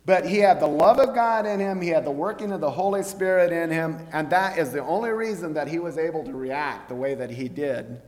But 0.06 0.26
he 0.26 0.38
had 0.38 0.60
the 0.60 0.68
love 0.68 1.00
of 1.00 1.16
God 1.16 1.46
in 1.46 1.60
him, 1.60 1.82
he 1.82 1.90
had 1.90 2.04
the 2.04 2.12
working 2.12 2.52
of 2.52 2.60
the 2.60 2.72
Holy 2.72 3.04
Spirit 3.04 3.54
in 3.54 3.70
him, 3.70 4.06
and 4.12 4.30
that 4.32 4.58
is 4.58 4.74
the 4.74 4.84
only 4.84 5.12
reason 5.12 5.54
that 5.54 5.70
he 5.70 5.80
was 5.80 5.98
able 5.98 6.26
to 6.26 6.34
react 6.34 6.90
the 6.90 6.96
way 6.96 7.16
that 7.16 7.30
he 7.30 7.48
did. 7.48 8.02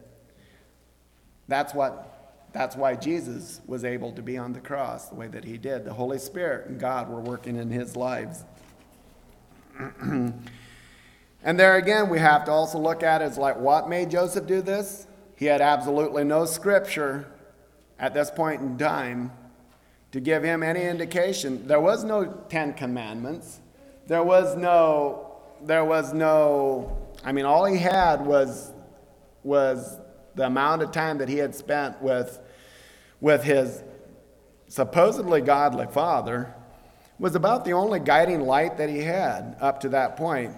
That's 1.48 1.74
what 1.74 2.12
that's 2.52 2.78
why 2.78 2.96
Jesus 2.96 3.60
was 3.68 3.84
able 3.84 4.14
to 4.14 4.22
be 4.22 4.38
on 4.38 4.54
the 4.54 4.62
cross 4.62 5.10
the 5.10 5.16
way 5.16 5.28
that 5.28 5.44
he 5.44 5.58
did. 5.58 5.84
The 5.84 5.94
Holy 5.94 6.18
Spirit 6.18 6.68
and 6.70 6.80
God 6.80 7.10
were 7.10 7.20
working 7.20 7.58
in 7.58 7.70
his 7.70 7.98
lives. 7.98 8.46
And 11.46 11.60
there 11.60 11.76
again, 11.76 12.10
we 12.10 12.18
have 12.18 12.44
to 12.46 12.52
also 12.52 12.80
look 12.80 13.04
at 13.04 13.22
it 13.22 13.26
as 13.26 13.38
like, 13.38 13.58
what 13.58 13.88
made 13.88 14.10
Joseph 14.10 14.48
do 14.48 14.64
this? 14.64 15.06
He 15.36 15.46
had 15.46 15.62
absolutely 15.62 16.24
no 16.24 16.46
scripture 16.46 17.32
at 18.00 18.16
this 18.16 18.32
point 18.32 18.62
in 18.62 18.80
time 18.80 19.32
to 20.12 20.20
give 20.20 20.44
him 20.44 20.64
any 20.64 20.84
indication. 20.84 21.68
There 21.68 21.80
was 21.80 22.04
no 22.04 22.26
Ten 22.50 22.74
Commandments. 22.74 23.60
There 24.08 24.24
was 24.24 24.58
no, 24.58 25.36
there 25.62 25.86
was 25.86 26.14
no, 26.14 26.98
I 27.24 27.32
mean, 27.32 27.46
all 27.46 27.66
he 27.66 27.78
had 27.78 28.26
was, 28.26 28.72
was 29.44 30.00
the 30.34 30.48
amount 30.48 30.82
of 30.82 30.92
time 30.92 31.20
that 31.20 31.30
he 31.30 31.38
had 31.38 31.54
spent 31.54 32.02
with, 32.02 32.40
with 33.22 33.44
his 33.44 33.84
supposedly 34.68 35.42
godly 35.42 35.86
father 35.86 36.56
was 37.18 37.36
about 37.36 37.66
the 37.66 37.74
only 37.74 38.00
guiding 38.00 38.42
light 38.42 38.78
that 38.78 38.90
he 38.90 39.00
had 39.00 39.56
up 39.62 39.80
to 39.82 39.90
that 39.90 40.18
point. 40.18 40.54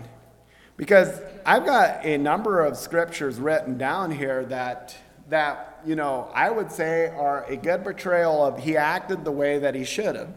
Because 0.75 1.19
I've 1.45 1.65
got 1.65 2.05
a 2.05 2.17
number 2.17 2.63
of 2.63 2.77
scriptures 2.77 3.39
written 3.39 3.77
down 3.77 4.11
here 4.11 4.45
that, 4.45 4.95
that 5.29 5.79
you 5.85 5.95
know, 5.95 6.29
I 6.33 6.49
would 6.49 6.71
say 6.71 7.07
are 7.07 7.43
a 7.45 7.57
good 7.57 7.83
portrayal 7.83 8.45
of 8.45 8.59
he 8.59 8.77
acted 8.77 9.25
the 9.25 9.31
way 9.31 9.59
that 9.59 9.75
he 9.75 9.83
should 9.83 10.15
have. 10.15 10.29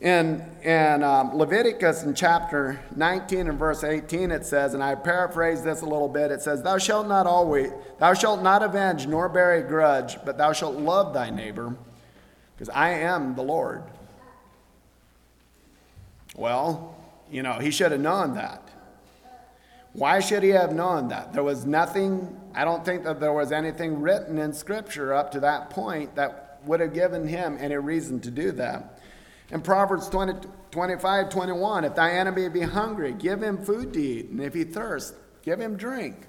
In, 0.00 0.44
in 0.62 1.04
um, 1.04 1.36
Leviticus 1.36 2.02
in 2.02 2.14
chapter 2.14 2.80
19 2.96 3.48
and 3.48 3.58
verse 3.58 3.84
18, 3.84 4.32
it 4.32 4.44
says, 4.44 4.74
and 4.74 4.82
I 4.82 4.96
paraphrase 4.96 5.62
this 5.62 5.82
a 5.82 5.86
little 5.86 6.08
bit, 6.08 6.32
it 6.32 6.42
says, 6.42 6.62
Thou 6.62 6.78
shalt 6.78 7.06
not 7.06 7.28
always, 7.28 7.70
thou 8.00 8.12
shalt 8.12 8.42
not 8.42 8.64
avenge 8.64 9.06
nor 9.06 9.28
bear 9.28 9.54
a 9.54 9.62
grudge, 9.62 10.18
but 10.24 10.36
thou 10.36 10.52
shalt 10.52 10.74
love 10.74 11.14
thy 11.14 11.30
neighbor, 11.30 11.76
because 12.56 12.68
I 12.70 12.90
am 12.90 13.36
the 13.36 13.42
Lord. 13.42 13.84
Well, 16.34 16.96
you 17.30 17.42
know, 17.42 17.54
he 17.54 17.70
should 17.70 17.92
have 17.92 18.00
known 18.00 18.34
that. 18.34 18.68
Why 19.92 20.18
should 20.18 20.42
he 20.42 20.50
have 20.50 20.74
known 20.74 21.08
that? 21.08 21.32
There 21.32 21.44
was 21.44 21.64
nothing, 21.64 22.36
I 22.52 22.64
don't 22.64 22.84
think 22.84 23.04
that 23.04 23.20
there 23.20 23.32
was 23.32 23.52
anything 23.52 24.00
written 24.00 24.38
in 24.38 24.52
Scripture 24.52 25.14
up 25.14 25.30
to 25.32 25.40
that 25.40 25.70
point 25.70 26.16
that 26.16 26.60
would 26.64 26.80
have 26.80 26.92
given 26.92 27.28
him 27.28 27.56
any 27.60 27.76
reason 27.76 28.20
to 28.20 28.30
do 28.30 28.50
that. 28.52 29.00
In 29.50 29.60
Proverbs 29.60 30.08
20, 30.08 30.48
25, 30.72 31.28
21, 31.28 31.84
if 31.84 31.94
thy 31.94 32.10
enemy 32.10 32.48
be 32.48 32.62
hungry, 32.62 33.12
give 33.12 33.40
him 33.40 33.64
food 33.64 33.92
to 33.92 34.00
eat, 34.02 34.30
and 34.30 34.40
if 34.40 34.54
he 34.54 34.64
thirst, 34.64 35.14
give 35.42 35.60
him 35.60 35.76
drink. 35.76 36.26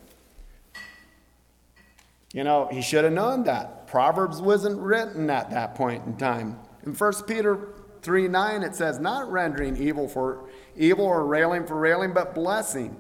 You 2.34 2.44
know, 2.44 2.68
he 2.72 2.82
should 2.82 3.06
have 3.06 3.14
known 3.14 3.46
that. 3.46 3.88
Proverbs 3.88 4.42
wasn't 4.42 4.80
written 4.80 5.30
at 5.30 5.50
that 5.52 5.74
point 5.74 6.06
in 6.06 6.18
time. 6.18 6.60
In 6.86 6.94
1 6.94 7.14
Peter 7.26 7.70
3 8.06 8.30
9, 8.30 8.64
it 8.64 8.76
says, 8.76 9.00
Not 9.00 9.30
rendering 9.30 9.76
evil 9.76 10.08
for 10.08 10.48
evil 10.78 11.06
or 11.06 11.26
railing 11.26 11.66
for 11.66 11.76
railing, 11.76 12.14
but 12.14 12.34
blessing 12.34 12.96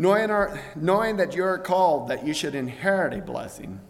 knowing, 0.00 0.30
our, 0.30 0.58
knowing 0.74 1.18
that 1.18 1.36
you 1.36 1.44
are 1.44 1.58
called 1.58 2.08
that 2.08 2.26
you 2.26 2.32
should 2.32 2.54
inherit 2.54 3.12
a 3.12 3.20
blessing. 3.20 3.80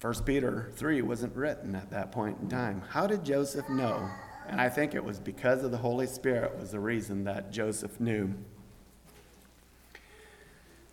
1 0.00 0.14
Peter 0.24 0.70
3 0.74 1.02
wasn't 1.02 1.34
written 1.36 1.74
at 1.74 1.90
that 1.90 2.10
point 2.10 2.38
in 2.40 2.48
time. 2.48 2.82
How 2.90 3.06
did 3.06 3.24
Joseph 3.24 3.68
know? 3.68 4.08
And 4.48 4.60
I 4.60 4.68
think 4.68 4.94
it 4.94 5.04
was 5.04 5.18
because 5.18 5.62
of 5.62 5.70
the 5.70 5.76
Holy 5.76 6.06
Spirit 6.06 6.56
was 6.58 6.70
the 6.70 6.80
reason 6.80 7.24
that 7.24 7.50
Joseph 7.50 8.00
knew. 8.00 8.32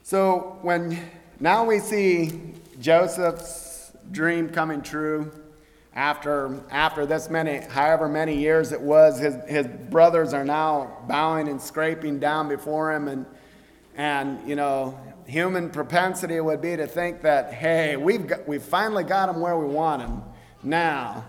So 0.02 0.58
when 0.62 1.00
now 1.40 1.64
we 1.64 1.80
see 1.80 2.54
Joseph's 2.80 3.94
dream 4.12 4.50
coming 4.50 4.82
true, 4.82 5.32
after, 5.96 6.60
after 6.72 7.06
this 7.06 7.30
many, 7.30 7.58
however 7.58 8.10
many 8.10 8.36
years 8.36 8.72
it 8.72 8.82
was, 8.82 9.20
his, 9.20 9.36
his 9.48 9.68
brothers 9.68 10.34
are 10.34 10.44
now 10.44 10.98
bowing 11.08 11.48
and 11.48 11.62
scraping 11.62 12.20
down 12.20 12.50
before 12.50 12.94
him. 12.94 13.08
And, 13.08 13.26
and, 13.96 14.48
you 14.48 14.56
know, 14.56 15.00
human 15.28 15.70
propensity 15.70 16.40
would 16.40 16.62
be 16.62 16.76
to 16.76 16.88
think 16.88 17.22
that, 17.22 17.54
hey, 17.54 17.96
we've, 17.96 18.26
got, 18.26 18.48
we've 18.48 18.64
finally 18.64 19.04
got 19.04 19.30
him 19.30 19.40
where 19.40 19.58
we 19.58 19.68
want 19.68 20.02
him. 20.02 20.24
Now, 20.64 21.26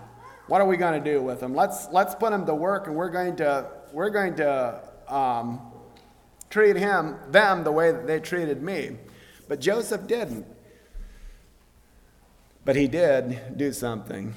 what 0.47 0.61
are 0.61 0.67
we 0.67 0.77
going 0.77 1.01
to 1.01 1.11
do 1.11 1.21
with 1.21 1.41
him? 1.41 1.53
Let's, 1.53 1.87
let's 1.91 2.15
put 2.15 2.33
him 2.33 2.45
to 2.47 2.55
work 2.55 2.87
and 2.87 2.95
we're 2.95 3.09
going 3.09 3.35
to, 3.37 3.69
we're 3.93 4.09
going 4.09 4.35
to 4.35 4.81
um, 5.07 5.61
treat 6.49 6.75
him, 6.75 7.17
them, 7.29 7.63
the 7.63 7.71
way 7.71 7.91
that 7.91 8.07
they 8.07 8.19
treated 8.19 8.63
me. 8.63 8.97
But 9.47 9.59
Joseph 9.59 10.07
didn't. 10.07 10.47
But 12.63 12.75
he 12.75 12.87
did 12.87 13.57
do 13.57 13.71
something. 13.71 14.33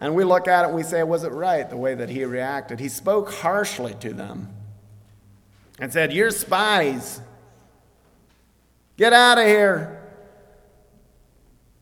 And 0.00 0.14
we 0.14 0.24
look 0.24 0.46
at 0.46 0.62
it 0.64 0.68
and 0.68 0.76
we 0.76 0.82
say, 0.82 1.02
was 1.02 1.24
it 1.24 1.32
right 1.32 1.68
the 1.68 1.76
way 1.76 1.94
that 1.94 2.08
he 2.08 2.24
reacted? 2.24 2.78
He 2.78 2.88
spoke 2.88 3.32
harshly 3.32 3.94
to 4.00 4.12
them 4.12 4.48
and 5.78 5.92
said, 5.92 6.12
You're 6.12 6.30
spies. 6.30 7.20
Get 8.96 9.12
out 9.12 9.38
of 9.38 9.46
here. 9.46 10.02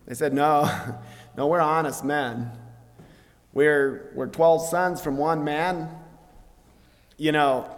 They 0.06 0.14
said, 0.14 0.32
No, 0.32 0.70
no, 1.37 1.46
we're 1.46 1.61
honest 1.61 2.04
men. 2.04 2.50
We're, 3.52 4.11
we're 4.14 4.26
12 4.26 4.68
sons 4.68 5.00
from 5.00 5.16
one 5.16 5.42
man. 5.44 5.88
You 7.16 7.32
know, 7.32 7.75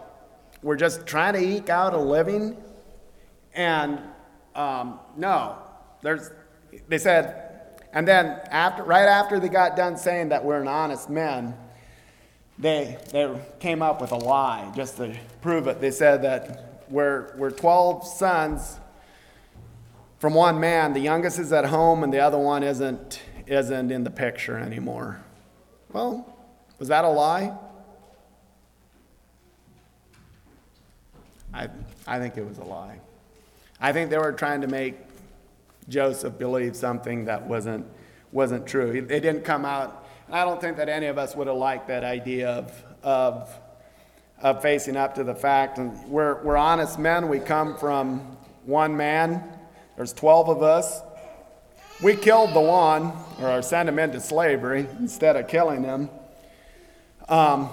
we're 0.61 0.75
just 0.75 1.07
trying 1.07 1.33
to 1.33 1.39
eke 1.39 1.69
out 1.69 1.93
a 1.93 1.97
living. 1.97 2.57
And 3.53 3.99
um, 4.55 4.99
no, 5.15 5.57
there's, 6.01 6.31
they 6.89 6.97
said, 6.97 7.48
and 7.93 8.07
then 8.07 8.39
after, 8.51 8.83
right 8.83 9.07
after 9.07 9.39
they 9.39 9.49
got 9.49 9.75
done 9.75 9.97
saying 9.97 10.29
that 10.29 10.43
we're 10.43 10.61
an 10.61 10.67
honest 10.67 11.09
men, 11.09 11.55
they, 12.57 12.97
they 13.11 13.33
came 13.59 13.81
up 13.81 14.01
with 14.01 14.11
a 14.11 14.17
lie 14.17 14.71
just 14.75 14.97
to 14.97 15.15
prove 15.41 15.67
it. 15.67 15.81
They 15.81 15.91
said 15.91 16.21
that 16.23 16.83
we're, 16.89 17.35
we're 17.37 17.51
12 17.51 18.05
sons 18.05 18.79
from 20.19 20.33
one 20.33 20.59
man. 20.59 20.93
The 20.93 20.99
youngest 20.99 21.39
is 21.39 21.53
at 21.53 21.65
home 21.65 22.03
and 22.03 22.13
the 22.13 22.19
other 22.19 22.37
one 22.37 22.61
isn't, 22.63 23.21
isn't 23.47 23.91
in 23.91 24.03
the 24.03 24.09
picture 24.11 24.57
anymore. 24.57 25.21
Well, 25.91 26.37
was 26.77 26.89
that 26.89 27.05
a 27.05 27.09
lie? 27.09 27.57
I, 31.53 31.69
I 32.05 32.19
think 32.19 32.37
it 32.37 32.45
was 32.45 32.57
a 32.59 32.63
lie. 32.63 32.99
I 33.81 33.93
think 33.93 34.09
they 34.09 34.17
were 34.17 34.33
trying 34.33 34.61
to 34.61 34.67
make 34.67 34.97
Joseph 35.89 36.37
believed 36.37 36.75
something 36.75 37.25
that 37.25 37.45
wasn't, 37.45 37.85
wasn't 38.31 38.65
true. 38.65 38.91
It 38.91 39.07
didn't 39.07 39.43
come 39.43 39.65
out. 39.65 40.07
I 40.31 40.45
don't 40.45 40.61
think 40.61 40.77
that 40.77 40.87
any 40.87 41.07
of 41.07 41.17
us 41.17 41.35
would 41.35 41.47
have 41.47 41.57
liked 41.57 41.87
that 41.87 42.03
idea 42.03 42.49
of, 42.49 42.83
of, 43.03 43.59
of 44.41 44.61
facing 44.61 44.95
up 44.95 45.15
to 45.15 45.23
the 45.23 45.35
fact. 45.35 45.79
And 45.79 46.07
we're, 46.07 46.41
we're 46.43 46.57
honest 46.57 46.99
men. 46.99 47.27
We 47.27 47.39
come 47.39 47.75
from 47.77 48.19
one 48.65 48.95
man. 48.95 49.43
There's 49.97 50.13
12 50.13 50.49
of 50.49 50.63
us. 50.63 51.01
we 52.01 52.15
killed 52.15 52.53
the 52.53 52.61
one 52.61 53.11
or 53.41 53.61
sent 53.61 53.89
him 53.89 53.97
into 53.97 54.21
slavery 54.21 54.87
instead 54.99 55.35
of 55.35 55.47
killing 55.47 55.83
him. 55.83 56.09
Um, 57.27 57.69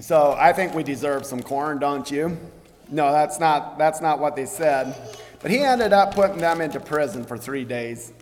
so 0.00 0.34
I 0.38 0.52
think 0.52 0.74
we 0.74 0.82
deserve 0.82 1.26
some 1.26 1.42
corn, 1.42 1.78
don't 1.78 2.10
you? 2.10 2.38
No, 2.90 3.12
that's 3.12 3.38
not, 3.38 3.76
that's 3.76 4.00
not 4.00 4.18
what 4.18 4.34
they 4.34 4.46
said. 4.46 4.96
But 5.40 5.50
he 5.50 5.60
ended 5.60 5.92
up 5.92 6.14
putting 6.14 6.38
them 6.38 6.60
into 6.60 6.80
prison 6.80 7.24
for 7.24 7.38
three 7.38 7.64
days. 7.64 8.12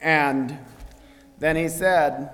And 0.00 0.58
then 1.38 1.56
he 1.56 1.68
said, 1.68 2.30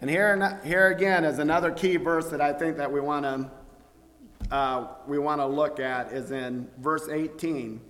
and 0.00 0.10
here, 0.10 0.60
here 0.64 0.88
again 0.88 1.24
is 1.24 1.38
another 1.38 1.70
key 1.70 1.96
verse 1.96 2.28
that 2.30 2.40
I 2.40 2.52
think 2.52 2.76
that 2.78 2.90
we 2.90 3.00
want 3.00 3.24
to 3.24 3.50
uh, 4.50 4.86
we 5.06 5.18
want 5.18 5.40
to 5.40 5.46
look 5.46 5.80
at 5.80 6.12
is 6.12 6.30
in 6.30 6.68
verse 6.78 7.08
18. 7.08 7.80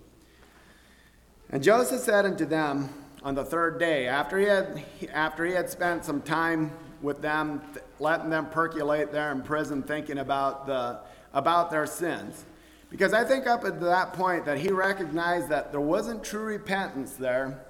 And 1.50 1.62
Joseph 1.62 2.00
said 2.00 2.24
unto 2.24 2.46
them 2.46 2.88
on 3.24 3.34
the 3.34 3.44
third 3.44 3.80
day, 3.80 4.06
after 4.06 4.38
he 4.38 4.46
had, 4.46 4.84
after 5.12 5.44
he 5.44 5.52
had 5.54 5.68
spent 5.68 6.04
some 6.04 6.22
time 6.22 6.70
with 7.00 7.20
them, 7.20 7.60
letting 7.98 8.30
them 8.30 8.46
percolate 8.46 9.10
there 9.10 9.32
in 9.32 9.42
prison, 9.42 9.82
thinking 9.82 10.18
about, 10.18 10.66
the, 10.66 11.00
about 11.32 11.70
their 11.70 11.86
sins. 11.86 12.44
Because 12.92 13.12
I 13.12 13.24
think 13.24 13.48
up 13.48 13.64
at 13.64 13.80
that 13.80 14.12
point 14.12 14.44
that 14.44 14.58
he 14.58 14.70
recognized 14.70 15.48
that 15.48 15.72
there 15.72 15.80
wasn't 15.80 16.22
true 16.22 16.44
repentance 16.44 17.14
there. 17.14 17.64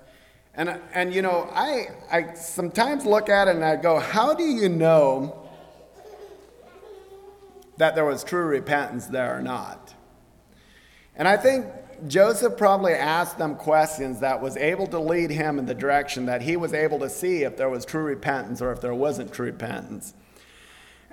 And, 0.55 0.79
and 0.93 1.15
you 1.15 1.23
know, 1.23 1.49
I, 1.55 1.87
I 2.11 2.35
sometimes 2.35 3.07
look 3.07 3.31
at 3.31 3.49
it 3.49 3.55
and 3.55 3.65
I 3.65 3.77
go, 3.77 3.99
how 3.99 4.35
do 4.35 4.43
you 4.43 4.69
know 4.69 5.43
that 7.83 7.95
there 7.95 8.05
was 8.05 8.23
true 8.23 8.45
repentance 8.45 9.07
there 9.07 9.37
or 9.37 9.43
not. 9.43 9.95
And 11.17 11.27
I 11.27 11.37
think 11.37 11.67
Joseph 12.07 12.57
probably 12.57 12.93
asked 12.93 13.39
them 13.39 13.57
questions 13.57 14.21
that 14.21 14.41
was 14.41 14.57
able 14.57 14.87
to 14.89 14.99
lead 14.99 15.31
him 15.31 15.59
in 15.59 15.67
the 15.67 15.75
direction 15.75 16.27
that 16.27 16.43
he 16.43 16.57
was 16.57 16.75
able 16.75 16.99
to 17.01 17.09
see 17.09 17.43
if 17.43 17.57
there 17.57 17.69
was 17.69 17.85
true 17.85 18.03
repentance 18.03 18.61
or 18.61 18.73
if 18.73 18.81
there 18.81 18.95
wasn't 18.95 19.33
true 19.33 19.47
repentance. 19.47 20.15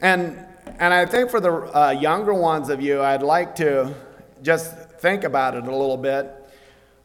And, 0.01 0.45
and 0.79 0.93
I 0.93 1.05
think 1.05 1.29
for 1.29 1.39
the 1.39 1.51
uh, 1.51 1.91
younger 1.91 2.33
ones 2.33 2.69
of 2.69 2.81
you, 2.81 3.01
I'd 3.01 3.21
like 3.21 3.55
to 3.55 3.93
just 4.41 4.75
think 4.99 5.23
about 5.23 5.55
it 5.55 5.63
a 5.65 5.75
little 5.75 5.97
bit. 5.97 6.33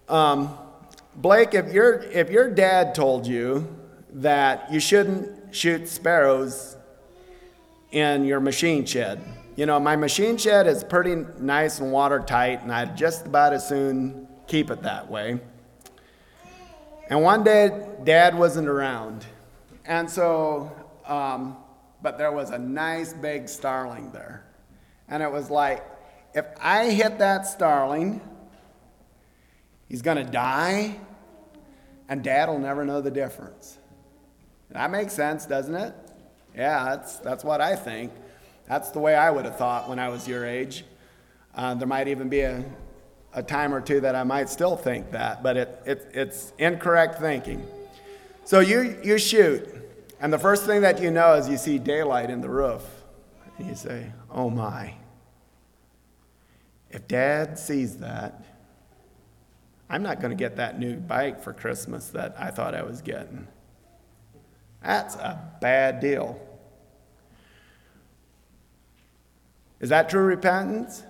Um, 0.09 0.57
Blake, 1.17 1.55
if, 1.55 1.73
your 1.73 2.03
if 2.03 2.31
your 2.31 2.51
dad 2.51 2.95
told 2.95 3.27
you 3.27 3.67
that 4.15 4.73
you 4.73 4.81
shouldn't 4.81 5.55
shoot 5.55 5.89
sparrows 5.89 6.77
in 7.93 8.25
your 8.25 8.41
machine 8.41 8.85
shed, 8.85 9.21
you 9.57 9.67
know, 9.67 9.79
my 9.79 9.95
machine 9.95 10.37
shed 10.37 10.67
is 10.67 10.83
pretty 10.83 11.25
nice 11.39 11.79
and 11.79 11.93
watertight, 11.93 12.63
and 12.63 12.73
I'd 12.73 12.97
just 12.97 13.27
about 13.27 13.53
as 13.53 13.69
soon 13.69 14.27
keep 14.49 14.71
it 14.71 14.83
that 14.83 15.09
way. 15.09 15.41
And 17.09 17.23
one 17.23 17.45
day, 17.45 17.87
Dad 18.03 18.37
wasn't 18.37 18.69
around. 18.69 19.25
And 19.85 20.11
so, 20.11 20.73
um, 21.07 21.57
but 22.05 22.19
there 22.19 22.31
was 22.31 22.51
a 22.51 22.59
nice 22.59 23.15
big 23.15 23.49
starling 23.49 24.13
there. 24.13 24.45
And 25.09 25.23
it 25.23 25.33
was 25.33 25.49
like, 25.49 25.83
if 26.35 26.45
I 26.61 26.91
hit 26.91 27.19
that 27.19 27.47
starling, 27.47 28.21
he's 29.89 30.03
going 30.03 30.19
to 30.19 30.31
die, 30.31 30.97
and 32.09 32.23
Dad 32.23 32.51
will 32.51 32.59
never 32.59 32.85
know 32.85 33.01
the 33.01 33.11
difference. 33.11 33.79
That 34.71 34.91
makes 34.91 35.15
sense, 35.15 35.47
doesn't 35.47 35.75
it? 35.75 35.95
Yeah, 36.55 36.85
that's, 36.85 37.17
that's 37.21 37.43
what 37.43 37.63
I 37.63 37.75
think. 37.75 38.13
That's 38.69 38.91
the 38.91 38.99
way 38.99 39.15
I 39.15 39.31
would 39.31 39.47
have 39.47 39.57
thought 39.57 39.89
when 39.89 39.99
I 39.99 40.11
was 40.11 40.29
your 40.29 40.45
age. 40.45 40.85
Uh, 41.55 41.75
there 41.75 41.89
might 41.89 42.09
even 42.09 42.29
be 42.29 42.41
a, 42.41 42.65
a 43.33 43.43
time 43.43 43.75
or 43.75 43.81
two 43.81 44.01
that 44.01 44.15
I 44.15 44.25
might 44.25 44.51
still 44.51 44.77
think 44.77 45.13
that, 45.13 45.43
but 45.43 45.57
it, 45.57 45.83
it, 45.87 46.11
it's 46.13 46.53
incorrect 46.59 47.19
thinking. 47.19 47.67
So 48.45 48.61
you, 48.61 48.99
you 49.03 49.17
shoot, 49.17 49.84
and 50.21 50.33
the 50.33 50.39
first 50.39 50.65
thing 50.65 50.83
that 50.83 51.03
you 51.03 51.11
know 51.11 51.35
is 51.35 51.49
you 51.49 51.57
see 51.57 51.79
daylight 51.79 52.31
in 52.31 52.41
the 52.41 52.49
roof. 52.49 52.83
And 53.59 53.69
you 53.69 53.75
say, 53.75 54.13
Oh 54.31 54.51
my. 54.51 54.95
If 56.91 57.09
dad 57.09 57.59
sees 57.59 57.99
that, 57.99 58.45
I'm 59.91 60.03
not 60.03 60.21
going 60.21 60.31
to 60.31 60.37
get 60.37 60.57
that 60.57 60.79
new 60.79 60.97
bike 60.97 61.43
for 61.43 61.53
Christmas 61.53 62.09
that 62.11 62.35
I 62.39 62.51
thought 62.51 62.75
I 62.75 62.83
was 62.83 63.03
getting. 63.03 63.49
That's 64.83 65.17
a 65.17 65.41
bad 65.61 66.01
deal. 66.01 66.41
Is 69.81 69.91
that 69.91 70.09
true 70.09 70.23
repentance? 70.23 71.03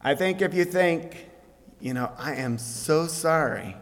I 0.00 0.14
think 0.14 0.40
if 0.40 0.54
you 0.54 0.64
think, 0.64 1.28
you 1.80 1.94
know, 1.94 2.12
I 2.16 2.34
am 2.34 2.58
so 2.58 3.06
sorry, 3.06 3.76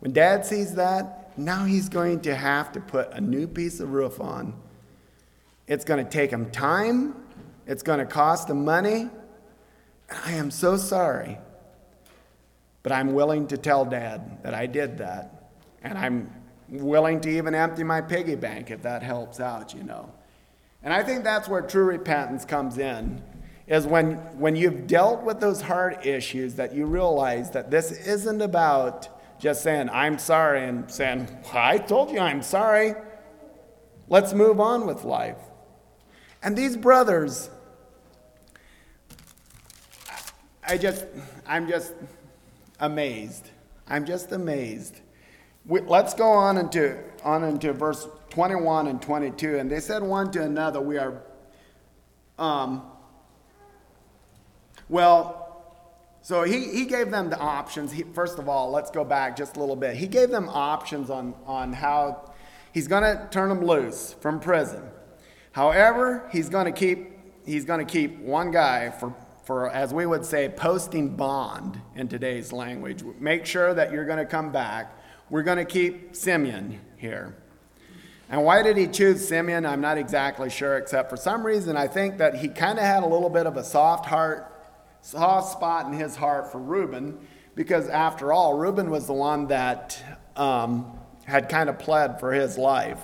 when 0.00 0.12
dad 0.12 0.46
sees 0.46 0.74
that, 0.76 1.21
now 1.36 1.64
he's 1.64 1.88
going 1.88 2.20
to 2.20 2.34
have 2.34 2.72
to 2.72 2.80
put 2.80 3.12
a 3.12 3.20
new 3.20 3.46
piece 3.46 3.80
of 3.80 3.92
roof 3.92 4.20
on. 4.20 4.54
It's 5.66 5.84
going 5.84 6.04
to 6.04 6.10
take 6.10 6.30
him 6.30 6.50
time, 6.50 7.14
it's 7.66 7.82
going 7.82 7.98
to 7.98 8.06
cost 8.06 8.50
him 8.50 8.64
money. 8.64 9.08
And 10.08 10.18
I 10.24 10.32
am 10.32 10.50
so 10.50 10.76
sorry. 10.76 11.38
But 12.82 12.92
I'm 12.92 13.14
willing 13.14 13.46
to 13.48 13.56
tell 13.56 13.84
dad 13.84 14.42
that 14.42 14.54
I 14.54 14.66
did 14.66 14.98
that. 14.98 15.50
And 15.82 15.96
I'm 15.96 16.30
willing 16.68 17.20
to 17.20 17.30
even 17.30 17.54
empty 17.54 17.84
my 17.84 18.00
piggy 18.00 18.34
bank 18.34 18.70
if 18.70 18.82
that 18.82 19.02
helps 19.02 19.40
out, 19.40 19.74
you 19.74 19.84
know. 19.84 20.10
And 20.82 20.92
I 20.92 21.02
think 21.02 21.22
that's 21.22 21.48
where 21.48 21.62
true 21.62 21.84
repentance 21.84 22.44
comes 22.44 22.78
in, 22.78 23.22
is 23.68 23.86
when, 23.86 24.14
when 24.38 24.56
you've 24.56 24.86
dealt 24.86 25.22
with 25.22 25.40
those 25.40 25.62
hard 25.62 26.04
issues 26.04 26.56
that 26.56 26.74
you 26.74 26.86
realize 26.86 27.50
that 27.52 27.70
this 27.70 27.92
isn't 27.92 28.42
about 28.42 29.08
just 29.42 29.64
saying, 29.64 29.90
I'm 29.92 30.20
sorry, 30.20 30.68
and 30.68 30.88
saying, 30.88 31.28
I 31.52 31.76
told 31.76 32.12
you 32.12 32.20
I'm 32.20 32.42
sorry. 32.42 32.94
Let's 34.06 34.32
move 34.32 34.60
on 34.60 34.86
with 34.86 35.02
life. 35.02 35.36
And 36.44 36.56
these 36.56 36.76
brothers, 36.76 37.50
I 40.64 40.78
just, 40.78 41.06
I'm 41.44 41.66
just 41.66 41.92
amazed. 42.78 43.50
I'm 43.88 44.06
just 44.06 44.30
amazed. 44.30 45.00
We, 45.66 45.80
let's 45.80 46.14
go 46.14 46.30
on 46.30 46.56
into, 46.56 47.02
on 47.24 47.42
into 47.42 47.72
verse 47.72 48.06
21 48.30 48.86
and 48.86 49.02
22. 49.02 49.58
And 49.58 49.68
they 49.68 49.80
said 49.80 50.04
one 50.04 50.30
to 50.30 50.42
another, 50.42 50.80
We 50.80 50.98
are, 50.98 51.20
um, 52.38 52.84
well, 54.88 55.41
so 56.22 56.44
he, 56.44 56.68
he 56.68 56.84
gave 56.84 57.10
them 57.10 57.30
the 57.30 57.38
options. 57.38 57.90
He, 57.90 58.04
first 58.04 58.38
of 58.38 58.48
all, 58.48 58.70
let's 58.70 58.92
go 58.92 59.04
back 59.04 59.36
just 59.36 59.56
a 59.56 59.60
little 59.60 59.74
bit. 59.74 59.96
He 59.96 60.06
gave 60.06 60.30
them 60.30 60.48
options 60.48 61.10
on, 61.10 61.34
on 61.46 61.72
how 61.72 62.32
he's 62.72 62.86
going 62.86 63.02
to 63.02 63.28
turn 63.32 63.48
them 63.48 63.64
loose 63.64 64.14
from 64.20 64.38
prison. 64.38 64.84
However, 65.50 66.28
he's 66.32 66.48
going 66.48 66.66
to 66.66 66.72
keep, 66.72 67.10
he's 67.44 67.64
going 67.64 67.84
to 67.84 67.92
keep 67.92 68.20
one 68.20 68.52
guy 68.52 68.90
for, 68.90 69.14
for, 69.44 69.68
as 69.70 69.92
we 69.92 70.06
would 70.06 70.24
say, 70.24 70.48
posting 70.48 71.16
bond 71.16 71.80
in 71.96 72.06
today's 72.06 72.52
language. 72.52 73.02
Make 73.18 73.44
sure 73.44 73.74
that 73.74 73.90
you're 73.92 74.06
going 74.06 74.18
to 74.18 74.24
come 74.24 74.52
back. 74.52 74.96
We're 75.28 75.42
going 75.42 75.58
to 75.58 75.64
keep 75.64 76.14
Simeon 76.14 76.80
here. 76.96 77.36
And 78.30 78.44
why 78.44 78.62
did 78.62 78.76
he 78.76 78.86
choose 78.86 79.26
Simeon? 79.26 79.66
I'm 79.66 79.80
not 79.80 79.98
exactly 79.98 80.48
sure, 80.48 80.78
except 80.78 81.10
for 81.10 81.16
some 81.16 81.44
reason 81.44 81.76
I 81.76 81.88
think 81.88 82.18
that 82.18 82.36
he 82.36 82.48
kind 82.48 82.78
of 82.78 82.84
had 82.84 83.02
a 83.02 83.06
little 83.06 83.28
bit 83.28 83.46
of 83.46 83.56
a 83.56 83.64
soft 83.64 84.06
heart, 84.06 84.51
soft 85.02 85.52
spot 85.52 85.86
in 85.86 85.92
his 85.92 86.16
heart 86.16 86.50
for 86.50 86.58
Reuben, 86.58 87.18
because 87.54 87.88
after 87.88 88.32
all, 88.32 88.54
Reuben 88.54 88.90
was 88.90 89.06
the 89.06 89.12
one 89.12 89.48
that 89.48 90.02
um, 90.36 90.98
had 91.24 91.48
kind 91.50 91.68
of 91.68 91.78
pled 91.78 92.18
for 92.18 92.32
his 92.32 92.56
life. 92.56 93.00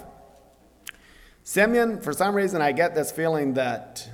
Simeon, 1.45 2.01
for 2.01 2.13
some 2.13 2.35
reason, 2.35 2.63
I 2.63 2.73
get 2.73 2.95
this 2.95 3.13
feeling 3.13 3.55
that 3.55 4.09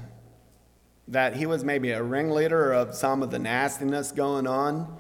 that 1.07 1.37
he 1.37 1.45
was 1.45 1.63
maybe 1.63 1.91
a 1.91 2.03
ringleader 2.03 2.73
of 2.73 2.95
some 2.95 3.23
of 3.23 3.31
the 3.31 3.39
nastiness 3.39 4.11
going 4.11 4.47
on. 4.47 4.97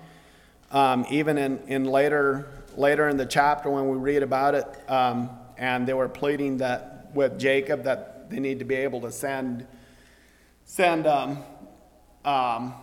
Um, 0.70 1.07
even 1.09 1.38
in, 1.38 1.59
in 1.66 1.85
later 1.85 2.47
later 2.77 3.09
in 3.09 3.16
the 3.16 3.27
chapter 3.27 3.70
when 3.70 3.88
we 3.88 3.97
read 3.97 4.23
about 4.23 4.55
it. 4.55 4.90
Um, 4.90 5.31
and 5.57 5.87
they 5.87 5.94
were 5.94 6.09
pleading 6.09 6.59
that 6.59 7.11
with 7.14 7.38
Jacob 7.38 7.85
that 7.85 8.31
they 8.31 8.40
need 8.40 8.59
to 8.59 8.64
be 8.64 8.75
able 8.75 9.01
to 9.03 9.12
send 9.12 9.66
send 10.64 11.07
um, 11.07 11.38
um, 12.24 12.74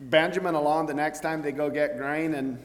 Benjamin 0.00 0.54
along 0.54 0.86
the 0.86 0.94
next 0.94 1.20
time 1.20 1.42
they 1.42 1.52
go 1.52 1.70
get 1.70 1.98
grain, 1.98 2.34
and 2.34 2.58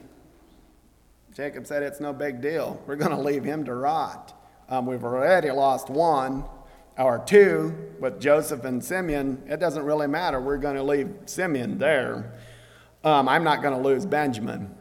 Jacob 1.34 1.66
said 1.66 1.82
it's 1.82 2.00
no 2.00 2.12
big 2.12 2.40
deal. 2.40 2.82
We're 2.86 2.96
going 2.96 3.10
to 3.10 3.20
leave 3.20 3.44
him 3.44 3.64
to 3.64 3.74
rot. 3.74 4.38
Um, 4.68 4.86
we've 4.86 5.04
already 5.04 5.50
lost 5.50 5.90
one 5.90 6.44
or 6.98 7.22
two 7.26 7.74
with 8.00 8.20
Joseph 8.20 8.64
and 8.64 8.84
Simeon. 8.84 9.42
It 9.46 9.60
doesn't 9.60 9.82
really 9.82 10.06
matter. 10.06 10.40
We're 10.40 10.58
going 10.58 10.76
to 10.76 10.82
leave 10.82 11.10
Simeon 11.26 11.78
there. 11.78 12.34
Um, 13.02 13.28
I'm 13.28 13.44
not 13.44 13.62
going 13.62 13.74
to 13.74 13.80
lose 13.80 14.04
Benjamin. 14.06 14.74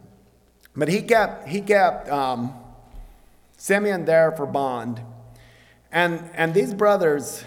But 0.75 0.87
he 0.87 1.01
kept 1.01 1.47
he 1.47 1.61
kept 1.61 2.09
um, 2.09 2.53
Simeon 3.57 4.05
there 4.05 4.31
for 4.31 4.45
bond. 4.45 5.01
And, 5.91 6.29
and 6.33 6.53
these 6.53 6.73
brothers 6.73 7.43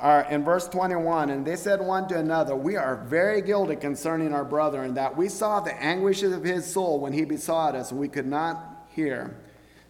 are 0.00 0.22
in 0.30 0.44
verse 0.44 0.68
21 0.68 1.30
and 1.30 1.46
they 1.46 1.56
said 1.56 1.80
one 1.80 2.06
to 2.08 2.16
another 2.16 2.54
we 2.54 2.76
are 2.76 3.04
very 3.04 3.42
guilty 3.42 3.76
concerning 3.76 4.32
our 4.32 4.44
brother 4.44 4.84
in 4.84 4.94
that 4.94 5.16
we 5.16 5.28
saw 5.28 5.60
the 5.60 5.74
anguishes 5.82 6.32
of 6.32 6.44
his 6.44 6.70
soul 6.70 7.00
when 7.00 7.12
he 7.12 7.24
besought 7.24 7.74
us 7.74 7.90
and 7.90 8.00
we 8.00 8.08
could 8.08 8.26
not 8.26 8.86
hear. 8.94 9.36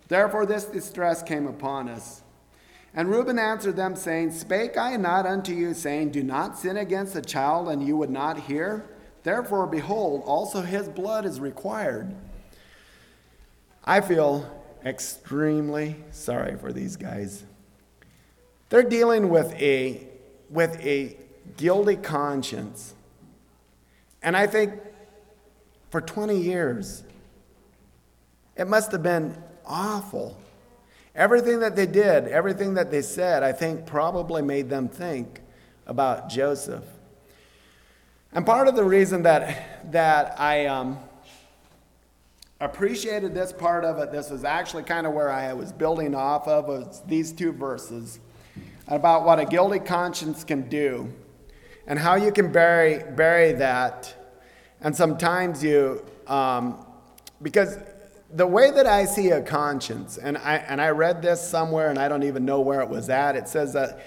Therefore 0.09 0.47
this 0.47 0.65
distress 0.65 1.23
came 1.23 1.47
upon 1.47 1.89
us. 1.89 2.23
And 2.95 3.11
reuben 3.11 3.39
answered 3.39 3.77
them 3.77 3.97
saying 3.97 4.33
spake 4.33 4.77
i 4.79 4.97
not 4.97 5.27
unto 5.27 5.53
you 5.53 5.75
saying 5.75 6.11
do 6.11 6.23
not 6.23 6.59
sin 6.59 6.77
against 6.77 7.15
a 7.15 7.23
child 7.23 7.69
and 7.69 7.87
you 7.87 7.97
would 7.97 8.11
not 8.11 8.41
hear? 8.41 8.87
Therefore 9.23 9.67
behold 9.67 10.23
also 10.25 10.63
his 10.63 10.89
blood 10.89 11.27
is 11.27 11.39
required 11.41 12.15
i 13.85 14.01
feel 14.01 14.49
extremely 14.85 15.97
sorry 16.11 16.57
for 16.57 16.73
these 16.73 16.97
guys 16.97 17.45
they're 18.69 18.83
dealing 18.83 19.29
with 19.29 19.53
a, 19.55 20.07
with 20.51 20.79
a 20.81 21.17
guilty 21.57 21.97
conscience. 21.97 22.95
And 24.23 24.37
I 24.37 24.47
think 24.47 24.75
for 25.91 26.01
20 26.01 26.37
years, 26.37 27.03
it 28.57 28.67
must 28.67 28.93
have 28.93 29.03
been 29.03 29.37
awful. 29.65 30.37
Everything 31.15 31.61
that 31.61 31.77
they 31.77 31.87
did, 31.87 32.29
everything 32.29 32.75
that 32.75 32.91
they 32.91 33.03
said, 33.03 33.43
I 33.43 33.53
think 33.53 33.87
probably 33.87 34.43
made 34.43 34.69
them 34.69 34.89
think 34.89 35.41
about 35.87 36.29
Joseph. 36.29 36.85
And 38.33 38.45
part 38.45 38.69
of 38.69 38.77
the 38.77 38.85
reason 38.85 39.23
that, 39.23 39.91
that 39.93 40.39
I 40.39 40.67
um, 40.67 40.99
appreciated 42.61 43.35
this 43.35 43.53
part 43.53 43.85
of 43.85 43.99
it, 43.99 44.13
this 44.13 44.31
was 44.31 44.45
actually 44.45 44.83
kind 44.83 45.07
of 45.07 45.15
where 45.15 45.31
I 45.31 45.55
was 45.55 45.73
building 45.73 46.15
off 46.15 46.47
of, 46.47 46.67
was 46.67 47.03
these 47.07 47.33
two 47.33 47.53
verses 47.53 48.21
about 48.89 49.25
what 49.25 49.39
a 49.39 49.45
guilty 49.45 49.79
conscience 49.79 50.45
can 50.45 50.69
do 50.69 51.13
and 51.87 51.99
how 51.99 52.17
you 52.17 52.33
can 52.33 52.51
bury, 52.51 53.03
bury 53.15 53.53
that. 53.53 54.15
And 54.81 54.95
sometimes 54.95 55.63
you, 55.63 56.05
um, 56.27 56.85
because 57.41 57.79
the 58.33 58.47
way 58.47 58.71
that 58.71 58.87
I 58.87 59.05
see 59.05 59.31
a 59.31 59.41
conscience, 59.41 60.19
and 60.19 60.37
I, 60.37 60.57
and 60.57 60.81
I 60.81 60.91
read 60.91 61.23
this 61.23 61.47
somewhere 61.47 61.91
and 61.91 61.99
I 61.99 62.09
don't 62.09 62.25
even 62.25 62.45
know 62.45 62.61
where 62.61 62.81
it 62.81 62.89
was 62.89 63.09
at, 63.09 63.37
it 63.37 63.49
says 63.49 63.73
that 63.73 64.01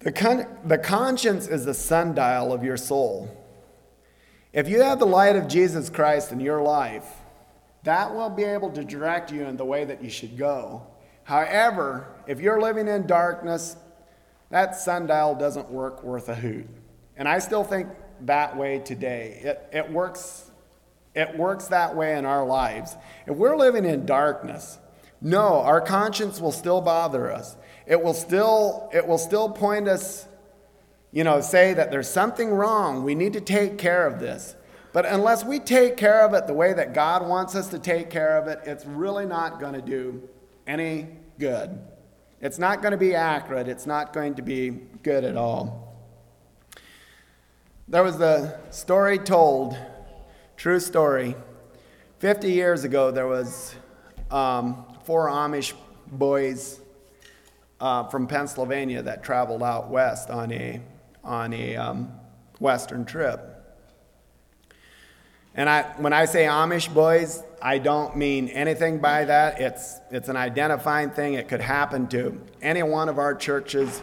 the, 0.00 0.12
con- 0.12 0.46
the 0.64 0.78
conscience 0.78 1.46
is 1.46 1.64
the 1.64 1.74
sundial 1.74 2.52
of 2.52 2.64
your 2.64 2.76
soul. 2.76 3.34
If 4.52 4.68
you 4.68 4.82
have 4.82 4.98
the 4.98 5.06
light 5.06 5.36
of 5.36 5.46
Jesus 5.46 5.90
Christ 5.90 6.32
in 6.32 6.40
your 6.40 6.62
life, 6.62 7.06
that 7.84 8.12
will 8.14 8.30
be 8.30 8.44
able 8.44 8.70
to 8.70 8.84
direct 8.84 9.32
you 9.32 9.44
in 9.44 9.56
the 9.56 9.64
way 9.64 9.84
that 9.84 10.02
you 10.02 10.10
should 10.10 10.36
go. 10.36 10.86
However, 11.24 12.08
if 12.26 12.40
you're 12.40 12.60
living 12.60 12.88
in 12.88 13.06
darkness, 13.06 13.76
that 14.50 14.76
sundial 14.76 15.34
doesn't 15.34 15.70
work 15.70 16.02
worth 16.02 16.28
a 16.28 16.34
hoot. 16.34 16.66
And 17.16 17.28
I 17.28 17.38
still 17.38 17.64
think 17.64 17.88
that 18.22 18.56
way 18.56 18.78
today. 18.78 19.40
It, 19.42 19.68
it, 19.72 19.90
works, 19.90 20.50
it 21.14 21.36
works 21.36 21.68
that 21.68 21.94
way 21.94 22.16
in 22.16 22.24
our 22.24 22.46
lives. 22.46 22.96
If 23.26 23.36
we're 23.36 23.56
living 23.56 23.84
in 23.84 24.06
darkness, 24.06 24.78
no, 25.20 25.60
our 25.60 25.80
conscience 25.80 26.40
will 26.40 26.52
still 26.52 26.80
bother 26.80 27.30
us. 27.30 27.56
It 27.86 28.02
will 28.02 28.14
still, 28.14 28.88
it 28.92 29.06
will 29.06 29.18
still 29.18 29.50
point 29.50 29.88
us, 29.88 30.26
you 31.12 31.24
know, 31.24 31.40
say 31.40 31.74
that 31.74 31.90
there's 31.90 32.08
something 32.08 32.50
wrong. 32.50 33.02
We 33.02 33.14
need 33.14 33.32
to 33.32 33.40
take 33.40 33.78
care 33.78 34.06
of 34.06 34.20
this. 34.20 34.54
But 34.92 35.06
unless 35.06 35.44
we 35.44 35.58
take 35.58 35.96
care 35.96 36.24
of 36.24 36.34
it 36.34 36.46
the 36.46 36.54
way 36.54 36.72
that 36.72 36.94
God 36.94 37.26
wants 37.26 37.54
us 37.54 37.68
to 37.68 37.78
take 37.78 38.10
care 38.10 38.38
of 38.38 38.48
it, 38.48 38.60
it's 38.64 38.86
really 38.86 39.26
not 39.26 39.60
going 39.60 39.74
to 39.74 39.82
do 39.82 40.22
any 40.66 41.08
good. 41.38 41.78
It's 42.40 42.58
not 42.58 42.82
going 42.82 42.92
to 42.92 42.98
be 42.98 43.14
accurate, 43.16 43.66
it's 43.66 43.86
not 43.86 44.12
going 44.12 44.36
to 44.36 44.42
be 44.42 44.70
good 45.02 45.24
at 45.24 45.36
all. 45.36 45.96
There 47.88 48.02
was 48.02 48.20
a 48.20 48.60
story 48.70 49.18
told, 49.18 49.76
true 50.56 50.78
story. 50.78 51.34
50 52.18 52.52
years 52.52 52.84
ago, 52.84 53.10
there 53.10 53.26
was 53.26 53.74
um, 54.30 54.84
four 55.04 55.28
Amish 55.28 55.72
boys 56.06 56.80
uh, 57.80 58.04
from 58.04 58.26
Pennsylvania 58.26 59.02
that 59.02 59.24
traveled 59.24 59.62
out 59.62 59.88
west 59.88 60.30
on 60.30 60.52
a, 60.52 60.80
on 61.24 61.52
a 61.52 61.76
um, 61.76 62.12
western 62.60 63.04
trip. 63.04 63.57
And 65.58 65.68
I, 65.68 65.82
when 65.96 66.12
I 66.12 66.26
say 66.26 66.44
Amish 66.44 66.94
boys, 66.94 67.42
I 67.60 67.78
don't 67.78 68.16
mean 68.16 68.48
anything 68.50 69.00
by 69.00 69.24
that. 69.24 69.60
It's, 69.60 69.98
it's 70.08 70.28
an 70.28 70.36
identifying 70.36 71.10
thing. 71.10 71.34
It 71.34 71.48
could 71.48 71.60
happen 71.60 72.06
to 72.10 72.40
any 72.62 72.84
one 72.84 73.08
of 73.08 73.18
our 73.18 73.34
churches. 73.34 74.00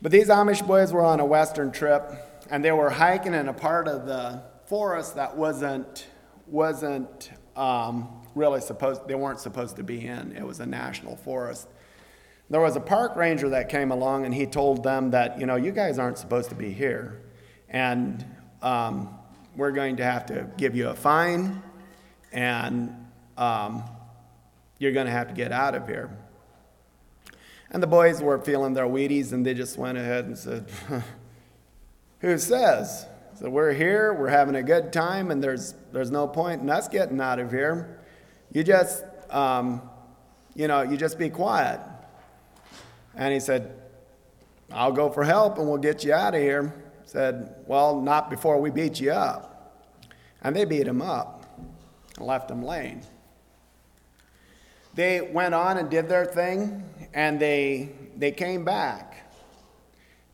But 0.00 0.12
these 0.12 0.28
Amish 0.28 0.64
boys 0.64 0.92
were 0.92 1.04
on 1.04 1.18
a 1.18 1.26
Western 1.26 1.72
trip, 1.72 2.12
and 2.48 2.64
they 2.64 2.70
were 2.70 2.90
hiking 2.90 3.34
in 3.34 3.48
a 3.48 3.52
part 3.52 3.88
of 3.88 4.06
the 4.06 4.40
forest 4.66 5.16
that 5.16 5.36
wasn't, 5.36 6.06
wasn't 6.46 7.32
um, 7.56 8.22
really 8.36 8.60
supposed, 8.60 9.08
they 9.08 9.16
weren't 9.16 9.40
supposed 9.40 9.74
to 9.78 9.82
be 9.82 10.06
in. 10.06 10.30
It 10.30 10.46
was 10.46 10.60
a 10.60 10.66
national 10.66 11.16
forest. 11.16 11.66
There 12.50 12.60
was 12.60 12.76
a 12.76 12.80
park 12.80 13.16
ranger 13.16 13.48
that 13.48 13.68
came 13.68 13.90
along, 13.90 14.26
and 14.26 14.32
he 14.32 14.46
told 14.46 14.84
them 14.84 15.10
that, 15.10 15.40
you 15.40 15.46
know, 15.46 15.56
you 15.56 15.72
guys 15.72 15.98
aren't 15.98 16.18
supposed 16.18 16.50
to 16.50 16.54
be 16.54 16.72
here. 16.72 17.20
And 17.68 18.24
um, 18.62 19.18
we're 19.56 19.72
going 19.72 19.96
to 19.96 20.04
have 20.04 20.26
to 20.26 20.48
give 20.56 20.74
you 20.74 20.88
a 20.88 20.94
fine 20.94 21.62
and 22.32 22.94
um, 23.36 23.82
you're 24.78 24.92
going 24.92 25.06
to 25.06 25.12
have 25.12 25.28
to 25.28 25.34
get 25.34 25.52
out 25.52 25.74
of 25.74 25.86
here. 25.86 26.10
And 27.70 27.82
the 27.82 27.86
boys 27.86 28.20
were 28.20 28.38
feeling 28.38 28.74
their 28.74 28.86
Wheaties, 28.86 29.32
and 29.32 29.46
they 29.46 29.54
just 29.54 29.78
went 29.78 29.96
ahead 29.96 30.26
and 30.26 30.36
said, 30.36 30.66
Who 32.20 32.38
says? 32.38 33.06
So 33.38 33.48
we're 33.48 33.72
here, 33.72 34.12
we're 34.12 34.28
having 34.28 34.54
a 34.54 34.62
good 34.62 34.92
time, 34.92 35.30
and 35.30 35.42
there's, 35.42 35.74
there's 35.90 36.10
no 36.10 36.28
point 36.28 36.62
in 36.62 36.70
us 36.70 36.86
getting 36.86 37.20
out 37.20 37.38
of 37.38 37.50
here. 37.50 37.98
You 38.52 38.62
just, 38.62 39.02
um, 39.30 39.82
you 40.54 40.68
know, 40.68 40.82
you 40.82 40.96
just 40.96 41.18
be 41.18 41.30
quiet. 41.30 41.80
And 43.14 43.32
he 43.32 43.40
said, 43.40 43.74
I'll 44.70 44.92
go 44.92 45.10
for 45.10 45.24
help 45.24 45.58
and 45.58 45.68
we'll 45.68 45.78
get 45.78 46.04
you 46.04 46.12
out 46.12 46.34
of 46.34 46.40
here. 46.40 46.74
Said, 47.12 47.56
Well, 47.66 48.00
not 48.00 48.30
before 48.30 48.58
we 48.58 48.70
beat 48.70 48.98
you 48.98 49.12
up. 49.12 49.76
And 50.40 50.56
they 50.56 50.64
beat 50.64 50.86
him 50.86 51.02
up 51.02 51.44
and 52.16 52.26
left 52.26 52.50
him 52.50 52.62
laying. 52.62 53.02
They 54.94 55.20
went 55.20 55.52
on 55.52 55.76
and 55.76 55.90
did 55.90 56.08
their 56.08 56.24
thing, 56.24 56.82
and 57.12 57.38
they, 57.38 57.90
they 58.16 58.32
came 58.32 58.64
back. 58.64 59.30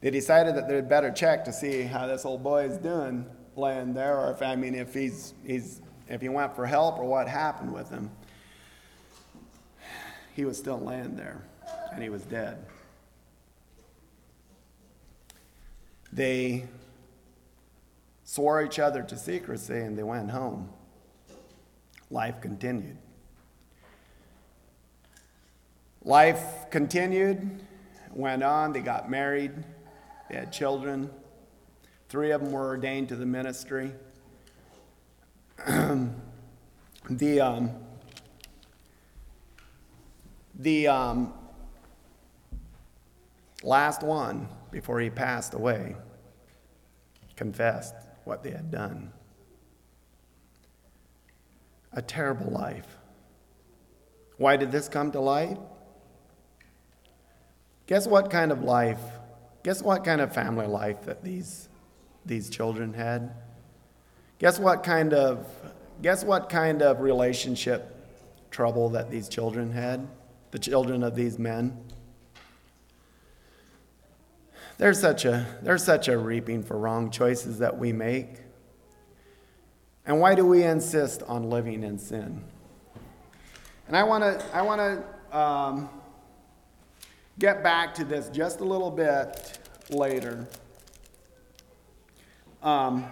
They 0.02 0.10
decided 0.10 0.54
that 0.54 0.68
they'd 0.68 0.88
better 0.88 1.10
check 1.10 1.44
to 1.46 1.52
see 1.52 1.82
how 1.82 2.06
this 2.06 2.24
old 2.24 2.44
boy 2.44 2.66
is 2.66 2.78
doing 2.78 3.26
laying 3.56 3.92
there, 3.92 4.16
or 4.16 4.30
if, 4.30 4.40
I 4.40 4.54
mean, 4.54 4.76
if, 4.76 4.94
he's, 4.94 5.34
he's, 5.44 5.80
if 6.08 6.20
he 6.20 6.28
went 6.28 6.54
for 6.54 6.64
help 6.64 7.00
or 7.00 7.04
what 7.06 7.26
happened 7.26 7.74
with 7.74 7.90
him. 7.90 8.08
He 10.36 10.44
was 10.44 10.56
still 10.56 10.78
laying 10.78 11.16
there, 11.16 11.42
and 11.92 12.00
he 12.00 12.08
was 12.08 12.22
dead. 12.22 12.64
They 16.18 16.64
swore 18.24 18.60
each 18.64 18.80
other 18.80 19.04
to 19.04 19.16
secrecy 19.16 19.78
and 19.78 19.96
they 19.96 20.02
went 20.02 20.32
home 20.32 20.68
life 22.10 22.40
continued. 22.40 22.96
Life 26.04 26.42
continued, 26.70 27.60
went 28.12 28.42
on, 28.42 28.72
they 28.72 28.80
got 28.80 29.08
married, 29.08 29.52
they 30.28 30.36
had 30.36 30.52
children. 30.52 31.08
Three 32.08 32.32
of 32.32 32.42
them 32.42 32.50
were 32.50 32.66
ordained 32.66 33.10
to 33.10 33.16
the 33.16 33.26
ministry. 33.26 33.92
the 35.66 37.40
um, 37.40 37.70
the 40.58 40.88
um, 40.88 41.32
last 43.62 44.02
one, 44.02 44.48
before 44.72 44.98
he 44.98 45.10
passed 45.10 45.54
away, 45.54 45.94
confessed 47.38 47.94
what 48.24 48.42
they 48.42 48.50
had 48.50 48.70
done 48.70 49.12
a 51.92 52.02
terrible 52.02 52.50
life. 52.50 52.98
Why 54.36 54.56
did 54.56 54.70
this 54.70 54.88
come 54.88 55.10
to 55.12 55.20
light? 55.20 55.56
Guess 57.86 58.06
what 58.06 58.30
kind 58.30 58.52
of 58.52 58.62
life, 58.62 59.00
guess 59.62 59.82
what 59.82 60.04
kind 60.04 60.20
of 60.20 60.34
family 60.34 60.66
life 60.66 61.04
that 61.06 61.24
these, 61.24 61.68
these 62.26 62.50
children 62.50 62.92
had? 62.92 63.32
Guess 64.38 64.58
what 64.58 64.82
kind 64.82 65.14
of, 65.14 65.46
guess 66.02 66.24
what 66.24 66.50
kind 66.50 66.82
of 66.82 67.00
relationship 67.00 67.96
trouble 68.50 68.90
that 68.90 69.10
these 69.10 69.28
children 69.28 69.72
had? 69.72 70.06
The 70.50 70.58
children 70.58 71.02
of 71.02 71.14
these 71.14 71.38
men? 71.38 71.78
There's 74.78 75.00
such 75.00 75.24
a, 75.24 75.44
there's 75.60 75.82
such 75.82 76.06
a 76.06 76.16
reaping 76.16 76.62
for 76.62 76.78
wrong 76.78 77.10
choices 77.10 77.58
that 77.58 77.76
we 77.76 77.92
make. 77.92 78.36
And 80.06 80.20
why 80.20 80.36
do 80.36 80.46
we 80.46 80.62
insist 80.62 81.24
on 81.24 81.50
living 81.50 81.82
in 81.82 81.98
sin? 81.98 82.44
And 83.88 83.96
I 83.96 84.04
want 84.04 84.22
to 84.22 84.44
I 84.54 84.62
want 84.62 84.80
to 84.80 85.36
um, 85.36 85.90
get 87.40 87.62
back 87.62 87.92
to 87.94 88.04
this 88.04 88.28
just 88.28 88.60
a 88.60 88.64
little 88.64 88.90
bit 88.90 89.58
later. 89.90 90.46
Um, 92.62 93.04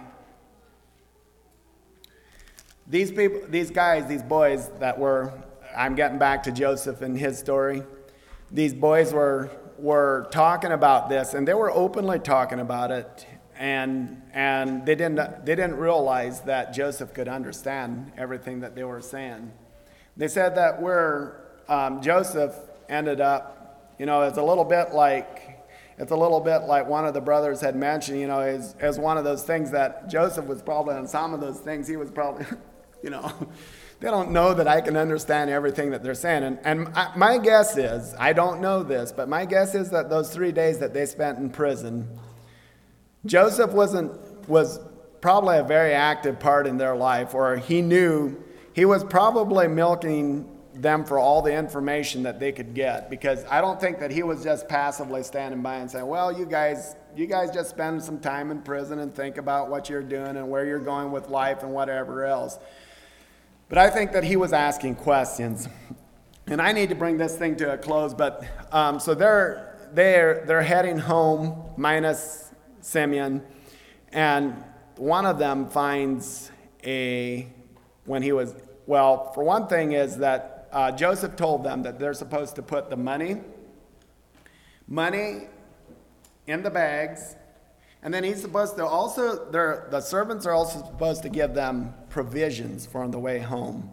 these 2.87 3.11
people, 3.11 3.41
these 3.49 3.71
guys, 3.71 4.07
these 4.07 4.23
boys 4.23 4.69
that 4.79 4.97
were, 4.97 5.33
I'm 5.75 5.95
getting 5.95 6.17
back 6.17 6.43
to 6.43 6.51
Joseph 6.51 7.01
and 7.01 7.17
his 7.17 7.37
story. 7.37 7.83
These 8.51 8.73
boys 8.73 9.11
were 9.11 9.51
were 9.77 10.27
talking 10.31 10.71
about 10.71 11.09
this, 11.09 11.33
and 11.33 11.47
they 11.47 11.53
were 11.53 11.71
openly 11.71 12.19
talking 12.19 12.59
about 12.59 12.91
it, 12.91 13.27
and 13.57 14.21
and 14.33 14.85
they 14.85 14.95
didn't 14.95 15.45
they 15.45 15.55
didn't 15.55 15.77
realize 15.77 16.41
that 16.41 16.73
Joseph 16.73 17.13
could 17.13 17.27
understand 17.27 18.11
everything 18.17 18.61
that 18.61 18.75
they 18.75 18.83
were 18.83 19.01
saying. 19.01 19.51
They 20.15 20.27
said 20.27 20.55
that 20.55 20.81
where 20.81 21.41
um, 21.67 22.01
Joseph 22.01 22.55
ended 22.89 23.21
up, 23.21 23.93
you 23.99 24.05
know, 24.05 24.23
it's 24.23 24.37
a 24.37 24.43
little 24.43 24.65
bit 24.65 24.93
like 24.93 25.57
it's 25.97 26.11
a 26.11 26.15
little 26.15 26.39
bit 26.39 26.63
like 26.63 26.87
one 26.87 27.05
of 27.05 27.13
the 27.13 27.21
brothers 27.21 27.61
had 27.61 27.75
mentioned, 27.75 28.19
you 28.19 28.27
know, 28.27 28.39
as, 28.39 28.75
as 28.79 28.99
one 28.99 29.17
of 29.17 29.23
those 29.23 29.43
things 29.43 29.71
that 29.71 30.07
Joseph 30.07 30.45
was 30.45 30.61
probably 30.61 30.95
on 30.95 31.07
some 31.07 31.33
of 31.33 31.41
those 31.41 31.59
things, 31.59 31.87
he 31.87 31.97
was 31.97 32.11
probably, 32.11 32.45
you 33.03 33.09
know, 33.09 33.31
they 33.99 34.09
don't 34.09 34.31
know 34.31 34.53
that 34.53 34.67
I 34.67 34.81
can 34.81 34.95
understand 34.95 35.49
everything 35.49 35.91
that 35.91 36.03
they're 36.03 36.13
saying. 36.13 36.43
And, 36.43 36.59
and 36.63 36.87
I, 36.89 37.11
my 37.15 37.37
guess 37.39 37.77
is, 37.77 38.13
I 38.19 38.33
don't 38.33 38.61
know 38.61 38.83
this, 38.83 39.11
but 39.11 39.27
my 39.27 39.45
guess 39.45 39.73
is 39.73 39.89
that 39.89 40.09
those 40.09 40.31
three 40.31 40.51
days 40.51 40.77
that 40.79 40.93
they 40.93 41.05
spent 41.05 41.39
in 41.39 41.49
prison, 41.49 42.07
Joseph 43.25 43.71
wasn't, 43.71 44.11
was 44.47 44.79
probably 45.19 45.57
a 45.57 45.63
very 45.63 45.93
active 45.93 46.39
part 46.39 46.67
in 46.67 46.77
their 46.77 46.95
life, 46.95 47.33
or 47.33 47.57
he 47.57 47.81
knew 47.81 48.37
he 48.73 48.85
was 48.85 49.03
probably 49.03 49.67
milking 49.67 50.47
them 50.75 51.03
for 51.03 51.17
all 51.17 51.41
the 51.41 51.51
information 51.51 52.21
that 52.21 52.39
they 52.39 52.51
could 52.51 52.75
get 52.75 53.09
because 53.09 53.43
I 53.49 53.61
don't 53.61 53.81
think 53.81 53.97
that 53.99 54.11
he 54.11 54.21
was 54.21 54.43
just 54.43 54.67
passively 54.67 55.23
standing 55.23 55.63
by 55.63 55.77
and 55.77 55.89
saying, 55.89 56.05
"Well, 56.05 56.31
you 56.31 56.45
guys, 56.45 56.95
you 57.15 57.25
guys 57.25 57.49
just 57.49 57.71
spend 57.71 58.03
some 58.03 58.19
time 58.19 58.51
in 58.51 58.61
prison 58.61 58.99
and 58.99 59.13
think 59.15 59.37
about 59.37 59.71
what 59.71 59.89
you're 59.89 60.03
doing 60.03 60.37
and 60.37 60.47
where 60.47 60.65
you're 60.65 60.77
going 60.77 61.11
with 61.11 61.29
life 61.29 61.63
and 61.63 61.73
whatever 61.73 62.25
else." 62.25 62.59
But 63.69 63.77
I 63.77 63.89
think 63.89 64.13
that 64.13 64.23
he 64.23 64.37
was 64.37 64.53
asking 64.53 64.95
questions, 64.95 65.67
and 66.47 66.61
I 66.61 66.71
need 66.71 66.87
to 66.89 66.95
bring 66.95 67.17
this 67.17 67.35
thing 67.35 67.57
to 67.57 67.73
a 67.73 67.77
close. 67.77 68.13
But 68.13 68.45
um, 68.71 68.97
so 68.99 69.13
they're 69.13 69.75
they're 69.93 70.45
they're 70.45 70.61
heading 70.61 70.97
home 70.97 71.69
minus 71.75 72.51
Simeon, 72.79 73.43
and 74.13 74.63
one 74.95 75.25
of 75.25 75.37
them 75.37 75.69
finds 75.69 76.49
a 76.85 77.47
when 78.05 78.23
he 78.23 78.31
was 78.31 78.55
well. 78.85 79.33
For 79.33 79.43
one 79.43 79.67
thing, 79.67 79.91
is 79.91 80.15
that 80.17 80.69
uh, 80.71 80.91
Joseph 80.91 81.35
told 81.35 81.65
them 81.65 81.83
that 81.83 81.99
they're 81.99 82.13
supposed 82.13 82.55
to 82.55 82.61
put 82.61 82.89
the 82.89 82.95
money, 82.95 83.41
money 84.87 85.47
in 86.47 86.63
the 86.63 86.69
bags, 86.69 87.35
and 88.03 88.13
then 88.13 88.23
he's 88.23 88.41
supposed 88.41 88.75
to 88.77 88.85
also, 88.85 89.49
the 89.51 90.01
servants 90.01 90.45
are 90.45 90.53
also 90.53 90.79
supposed 90.79 91.23
to 91.23 91.29
give 91.29 91.53
them 91.53 91.93
provisions 92.09 92.85
for 92.85 93.03
on 93.03 93.11
the 93.11 93.19
way 93.19 93.39
home. 93.39 93.91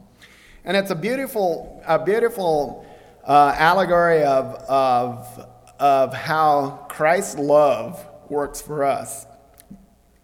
And 0.65 0.77
it's 0.77 0.91
a 0.91 0.95
beautiful, 0.95 1.83
a 1.87 2.03
beautiful 2.03 2.87
uh, 3.27 3.55
allegory 3.57 4.23
of, 4.23 4.55
of, 4.69 5.49
of 5.79 6.15
how 6.15 6.87
Christ's 6.89 7.39
love 7.39 8.05
works 8.29 8.61
for 8.61 8.85
us. 8.85 9.27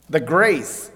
The 0.09 0.21
grace 0.21 0.91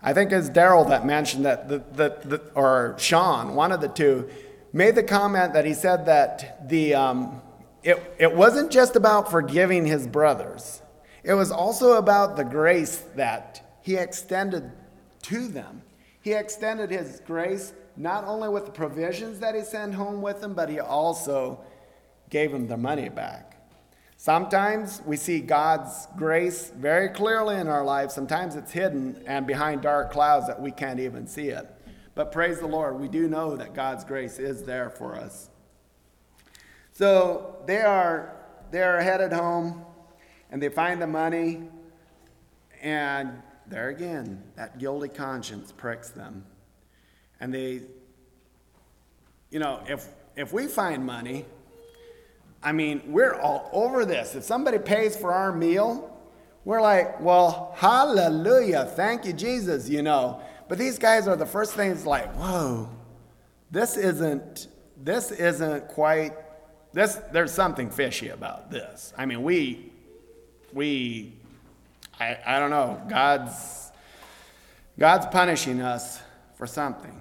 I 0.00 0.12
think 0.12 0.30
it's 0.30 0.48
Daryl 0.48 0.88
that 0.88 1.04
mentioned 1.04 1.44
that, 1.44 1.68
the, 1.68 1.78
the, 1.78 2.16
the, 2.24 2.42
or 2.54 2.94
Sean, 2.98 3.54
one 3.54 3.72
of 3.72 3.80
the 3.80 3.88
two, 3.88 4.28
made 4.72 4.94
the 4.94 5.02
comment 5.02 5.54
that 5.54 5.64
he 5.64 5.74
said 5.74 6.06
that 6.06 6.68
the, 6.68 6.94
um, 6.94 7.42
it, 7.82 8.00
it 8.18 8.34
wasn't 8.34 8.70
just 8.70 8.94
about 8.94 9.30
forgiving 9.30 9.86
his 9.86 10.06
brothers, 10.06 10.82
it 11.28 11.34
was 11.34 11.50
also 11.50 11.98
about 11.98 12.38
the 12.38 12.42
grace 12.42 13.04
that 13.14 13.78
he 13.82 13.96
extended 13.96 14.72
to 15.24 15.46
them. 15.46 15.82
He 16.22 16.32
extended 16.32 16.90
his 16.90 17.20
grace 17.20 17.74
not 17.98 18.24
only 18.24 18.48
with 18.48 18.64
the 18.64 18.70
provisions 18.70 19.38
that 19.40 19.54
he 19.54 19.60
sent 19.60 19.94
home 19.94 20.22
with 20.22 20.42
him, 20.42 20.54
but 20.54 20.70
he 20.70 20.80
also 20.80 21.60
gave 22.30 22.50
them 22.50 22.66
their 22.66 22.78
money 22.78 23.10
back. 23.10 23.60
Sometimes 24.16 25.02
we 25.04 25.18
see 25.18 25.40
God's 25.40 26.08
grace 26.16 26.72
very 26.74 27.10
clearly 27.10 27.56
in 27.56 27.68
our 27.68 27.84
lives. 27.84 28.14
Sometimes 28.14 28.56
it's 28.56 28.72
hidden 28.72 29.22
and 29.26 29.46
behind 29.46 29.82
dark 29.82 30.10
clouds 30.10 30.46
that 30.46 30.58
we 30.58 30.70
can't 30.70 30.98
even 30.98 31.26
see 31.26 31.48
it. 31.48 31.68
But 32.14 32.32
praise 32.32 32.58
the 32.58 32.66
Lord, 32.66 32.98
we 32.98 33.06
do 33.06 33.28
know 33.28 33.54
that 33.54 33.74
God's 33.74 34.02
grace 34.02 34.38
is 34.38 34.62
there 34.62 34.88
for 34.88 35.14
us. 35.14 35.50
So 36.94 37.62
they 37.66 37.82
are 37.82 38.34
they 38.70 38.82
are 38.82 39.00
headed 39.00 39.32
home 39.32 39.84
and 40.50 40.62
they 40.62 40.68
find 40.68 41.00
the 41.00 41.06
money 41.06 41.68
and 42.82 43.42
there 43.66 43.88
again 43.88 44.42
that 44.56 44.78
guilty 44.78 45.08
conscience 45.08 45.72
pricks 45.72 46.10
them. 46.10 46.44
And 47.40 47.52
they 47.52 47.82
you 49.50 49.58
know, 49.58 49.82
if 49.86 50.06
if 50.36 50.52
we 50.52 50.66
find 50.66 51.04
money 51.04 51.44
I 52.62 52.72
mean, 52.72 53.02
we're 53.06 53.34
all 53.34 53.70
over 53.72 54.04
this. 54.04 54.34
If 54.34 54.44
somebody 54.44 54.78
pays 54.78 55.16
for 55.16 55.32
our 55.32 55.52
meal, 55.52 56.16
we're 56.64 56.80
like, 56.80 57.20
well, 57.20 57.72
hallelujah, 57.76 58.84
thank 58.84 59.24
you, 59.24 59.32
Jesus, 59.32 59.88
you 59.88 60.02
know. 60.02 60.40
But 60.68 60.78
these 60.78 60.98
guys 60.98 61.28
are 61.28 61.36
the 61.36 61.46
first 61.46 61.74
things 61.74 62.04
like, 62.04 62.30
whoa, 62.34 62.90
this 63.70 63.96
isn't, 63.96 64.66
this 64.96 65.30
isn't 65.30 65.88
quite, 65.88 66.32
this, 66.92 67.14
there's 67.32 67.52
something 67.52 67.90
fishy 67.90 68.28
about 68.28 68.70
this. 68.70 69.12
I 69.16 69.24
mean, 69.24 69.42
we, 69.42 69.87
we, 70.72 71.32
I, 72.18 72.38
I 72.46 72.58
don't 72.58 72.70
know, 72.70 73.00
God's, 73.08 73.90
God's 74.98 75.26
punishing 75.26 75.80
us 75.80 76.20
for 76.56 76.66
something. 76.66 77.20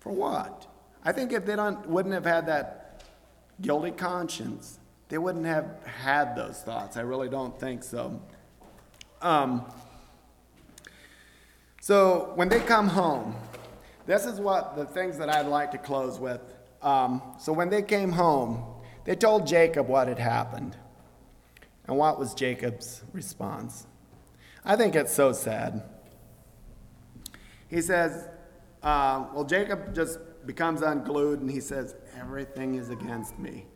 For 0.00 0.12
what? 0.12 0.66
I 1.04 1.12
think 1.12 1.32
if 1.32 1.46
they 1.46 1.56
don't, 1.56 1.88
wouldn't 1.88 2.14
have 2.14 2.24
had 2.24 2.46
that 2.46 3.04
guilty 3.60 3.92
conscience, 3.92 4.78
they 5.08 5.18
wouldn't 5.18 5.46
have 5.46 5.66
had 5.84 6.36
those 6.36 6.60
thoughts. 6.62 6.96
I 6.96 7.02
really 7.02 7.28
don't 7.28 7.58
think 7.58 7.82
so. 7.82 8.20
Um, 9.22 9.64
so 11.80 12.32
when 12.34 12.48
they 12.48 12.60
come 12.60 12.88
home, 12.88 13.36
this 14.06 14.26
is 14.26 14.40
what 14.40 14.76
the 14.76 14.84
things 14.84 15.18
that 15.18 15.28
I'd 15.28 15.46
like 15.46 15.70
to 15.72 15.78
close 15.78 16.18
with. 16.18 16.40
Um, 16.82 17.22
so 17.38 17.52
when 17.52 17.70
they 17.70 17.82
came 17.82 18.12
home, 18.12 18.64
they 19.04 19.14
told 19.14 19.46
Jacob 19.46 19.88
what 19.88 20.08
had 20.08 20.18
happened. 20.18 20.76
And 21.86 21.96
what 21.96 22.18
was 22.18 22.34
Jacob's 22.34 23.02
response? 23.12 23.86
I 24.64 24.76
think 24.76 24.96
it's 24.96 25.12
so 25.12 25.32
sad. 25.32 25.82
He 27.68 27.80
says, 27.80 28.28
uh, 28.82 29.26
well, 29.32 29.44
Jacob 29.44 29.94
just 29.94 30.18
becomes 30.46 30.82
unglued 30.82 31.40
and 31.40 31.50
he 31.50 31.60
says, 31.60 31.94
Everything 32.18 32.76
is 32.76 32.88
against 32.88 33.38
me. 33.38 33.66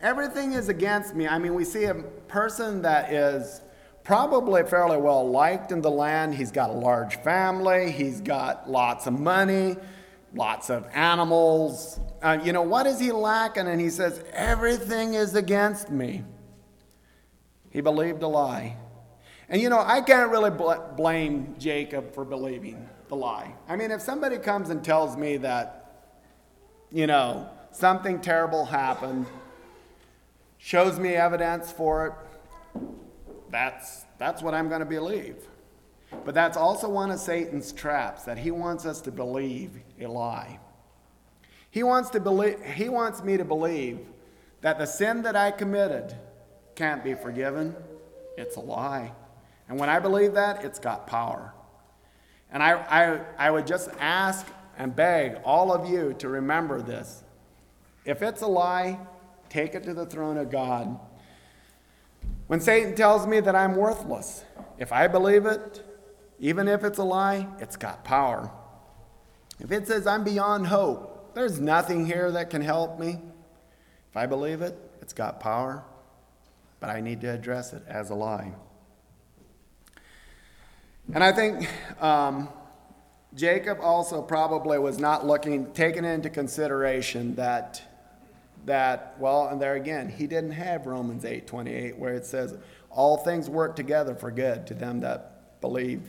Everything 0.00 0.52
is 0.52 0.68
against 0.68 1.14
me. 1.14 1.26
I 1.26 1.38
mean, 1.38 1.54
we 1.54 1.64
see 1.64 1.84
a 1.84 1.94
person 1.94 2.82
that 2.82 3.12
is 3.12 3.62
probably 4.02 4.62
fairly 4.62 4.98
well 4.98 5.28
liked 5.28 5.72
in 5.72 5.80
the 5.80 5.90
land. 5.90 6.34
He's 6.34 6.52
got 6.52 6.70
a 6.70 6.74
large 6.74 7.16
family, 7.22 7.90
he's 7.90 8.20
got 8.20 8.70
lots 8.70 9.06
of 9.06 9.18
money, 9.18 9.76
lots 10.34 10.70
of 10.70 10.86
animals. 10.92 11.98
Uh, 12.22 12.38
you 12.42 12.52
know, 12.52 12.62
what 12.62 12.86
is 12.86 13.00
he 13.00 13.12
lacking? 13.12 13.66
And 13.66 13.80
he 13.80 13.90
says, 13.90 14.22
Everything 14.32 15.14
is 15.14 15.34
against 15.34 15.90
me. 15.90 16.22
He 17.74 17.82
believed 17.82 18.22
a 18.22 18.28
lie. 18.28 18.78
And 19.50 19.60
you 19.60 19.68
know, 19.68 19.80
I 19.80 20.00
can't 20.00 20.30
really 20.30 20.48
bl- 20.50 20.72
blame 20.96 21.56
Jacob 21.58 22.14
for 22.14 22.24
believing 22.24 22.88
the 23.08 23.16
lie. 23.16 23.52
I 23.68 23.76
mean, 23.76 23.90
if 23.90 24.00
somebody 24.00 24.38
comes 24.38 24.70
and 24.70 24.82
tells 24.82 25.18
me 25.18 25.36
that 25.38 25.84
you 26.94 27.08
know, 27.08 27.50
something 27.72 28.20
terrible 28.20 28.64
happened, 28.64 29.26
shows 30.58 30.98
me 30.98 31.14
evidence 31.14 31.72
for 31.72 32.06
it, 32.06 32.82
that's, 33.50 34.04
that's 34.16 34.42
what 34.42 34.54
I'm 34.54 34.68
going 34.68 34.80
to 34.80 34.86
believe. 34.86 35.36
But 36.24 36.34
that's 36.34 36.56
also 36.56 36.88
one 36.88 37.10
of 37.10 37.18
Satan's 37.18 37.72
traps 37.72 38.22
that 38.22 38.38
he 38.38 38.52
wants 38.52 38.86
us 38.86 39.00
to 39.02 39.10
believe 39.10 39.72
a 40.00 40.06
lie. 40.06 40.60
He 41.70 41.82
wants, 41.82 42.10
to 42.10 42.20
believe, 42.20 42.62
he 42.62 42.88
wants 42.88 43.24
me 43.24 43.36
to 43.36 43.44
believe 43.44 43.98
that 44.60 44.78
the 44.78 44.86
sin 44.86 45.22
that 45.22 45.34
I 45.34 45.50
committed 45.50 46.14
can't 46.74 47.02
be 47.04 47.14
forgiven. 47.14 47.74
It's 48.36 48.56
a 48.56 48.60
lie. 48.60 49.12
And 49.68 49.78
when 49.78 49.88
I 49.88 49.98
believe 49.98 50.34
that, 50.34 50.64
it's 50.64 50.78
got 50.78 51.06
power. 51.06 51.54
And 52.50 52.62
I, 52.62 52.72
I, 52.72 53.20
I 53.38 53.50
would 53.50 53.66
just 53.66 53.90
ask 53.98 54.46
and 54.76 54.94
beg 54.94 55.38
all 55.44 55.72
of 55.72 55.88
you 55.88 56.14
to 56.18 56.28
remember 56.28 56.82
this. 56.82 57.22
If 58.04 58.22
it's 58.22 58.42
a 58.42 58.46
lie, 58.46 58.98
take 59.48 59.74
it 59.74 59.84
to 59.84 59.94
the 59.94 60.06
throne 60.06 60.36
of 60.36 60.50
God. 60.50 60.98
When 62.46 62.60
Satan 62.60 62.94
tells 62.94 63.26
me 63.26 63.40
that 63.40 63.54
I'm 63.54 63.76
worthless, 63.76 64.44
if 64.78 64.92
I 64.92 65.06
believe 65.06 65.46
it, 65.46 65.82
even 66.38 66.68
if 66.68 66.84
it's 66.84 66.98
a 66.98 67.04
lie, 67.04 67.48
it's 67.58 67.76
got 67.76 68.04
power. 68.04 68.50
If 69.60 69.72
it 69.72 69.86
says 69.86 70.06
I'm 70.06 70.24
beyond 70.24 70.66
hope, 70.66 71.34
there's 71.34 71.60
nothing 71.60 72.04
here 72.04 72.30
that 72.32 72.50
can 72.50 72.60
help 72.60 72.98
me. 72.98 73.18
If 74.10 74.16
I 74.16 74.26
believe 74.26 74.60
it, 74.60 74.76
it's 75.00 75.12
got 75.12 75.40
power. 75.40 75.84
But 76.84 76.94
I 76.94 77.00
need 77.00 77.22
to 77.22 77.32
address 77.32 77.72
it 77.72 77.82
as 77.88 78.10
a 78.10 78.14
lie. 78.14 78.52
And 81.14 81.24
I 81.24 81.32
think 81.32 81.66
um, 81.98 82.50
Jacob 83.34 83.78
also 83.80 84.20
probably 84.20 84.78
was 84.78 84.98
not 84.98 85.26
looking, 85.26 85.72
taking 85.72 86.04
into 86.04 86.28
consideration 86.28 87.36
that, 87.36 87.80
that, 88.66 89.16
well, 89.18 89.48
and 89.48 89.62
there 89.62 89.76
again, 89.76 90.10
he 90.10 90.26
didn't 90.26 90.50
have 90.50 90.84
Romans 90.84 91.24
8 91.24 91.46
28, 91.46 91.96
where 91.96 92.12
it 92.12 92.26
says, 92.26 92.54
All 92.90 93.16
things 93.16 93.48
work 93.48 93.76
together 93.76 94.14
for 94.14 94.30
good 94.30 94.66
to 94.66 94.74
them 94.74 95.00
that 95.00 95.62
believe. 95.62 96.02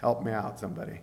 Help 0.00 0.24
me 0.24 0.32
out, 0.32 0.58
somebody. 0.58 1.00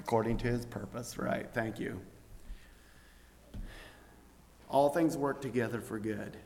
According 0.00 0.38
to 0.38 0.48
his 0.48 0.66
purpose, 0.66 1.16
right? 1.16 1.46
Thank 1.54 1.78
you. 1.78 2.00
All 4.70 4.88
things 4.88 5.16
work 5.16 5.40
together 5.40 5.80
for 5.80 5.98
good 5.98 6.36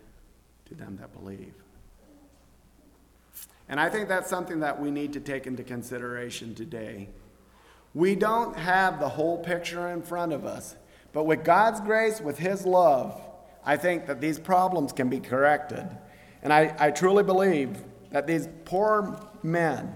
to 0.66 0.74
them 0.74 0.96
that 1.00 1.12
believe. 1.12 1.54
And 3.68 3.78
I 3.80 3.88
think 3.88 4.08
that's 4.08 4.28
something 4.28 4.60
that 4.60 4.80
we 4.80 4.90
need 4.90 5.12
to 5.14 5.20
take 5.20 5.46
into 5.46 5.62
consideration 5.62 6.54
today. 6.54 7.08
We 7.94 8.14
don't 8.14 8.56
have 8.56 8.98
the 8.98 9.08
whole 9.08 9.38
picture 9.38 9.88
in 9.88 10.02
front 10.02 10.32
of 10.32 10.44
us, 10.44 10.76
but 11.12 11.24
with 11.24 11.44
God's 11.44 11.80
grace, 11.80 12.20
with 12.20 12.38
His 12.38 12.66
love, 12.66 13.20
I 13.64 13.76
think 13.76 14.06
that 14.06 14.20
these 14.20 14.38
problems 14.38 14.92
can 14.92 15.08
be 15.08 15.20
corrected. 15.20 15.86
And 16.42 16.52
I, 16.52 16.74
I 16.78 16.90
truly 16.90 17.22
believe 17.22 17.78
that 18.10 18.26
these 18.26 18.48
poor 18.64 19.18
men, 19.42 19.94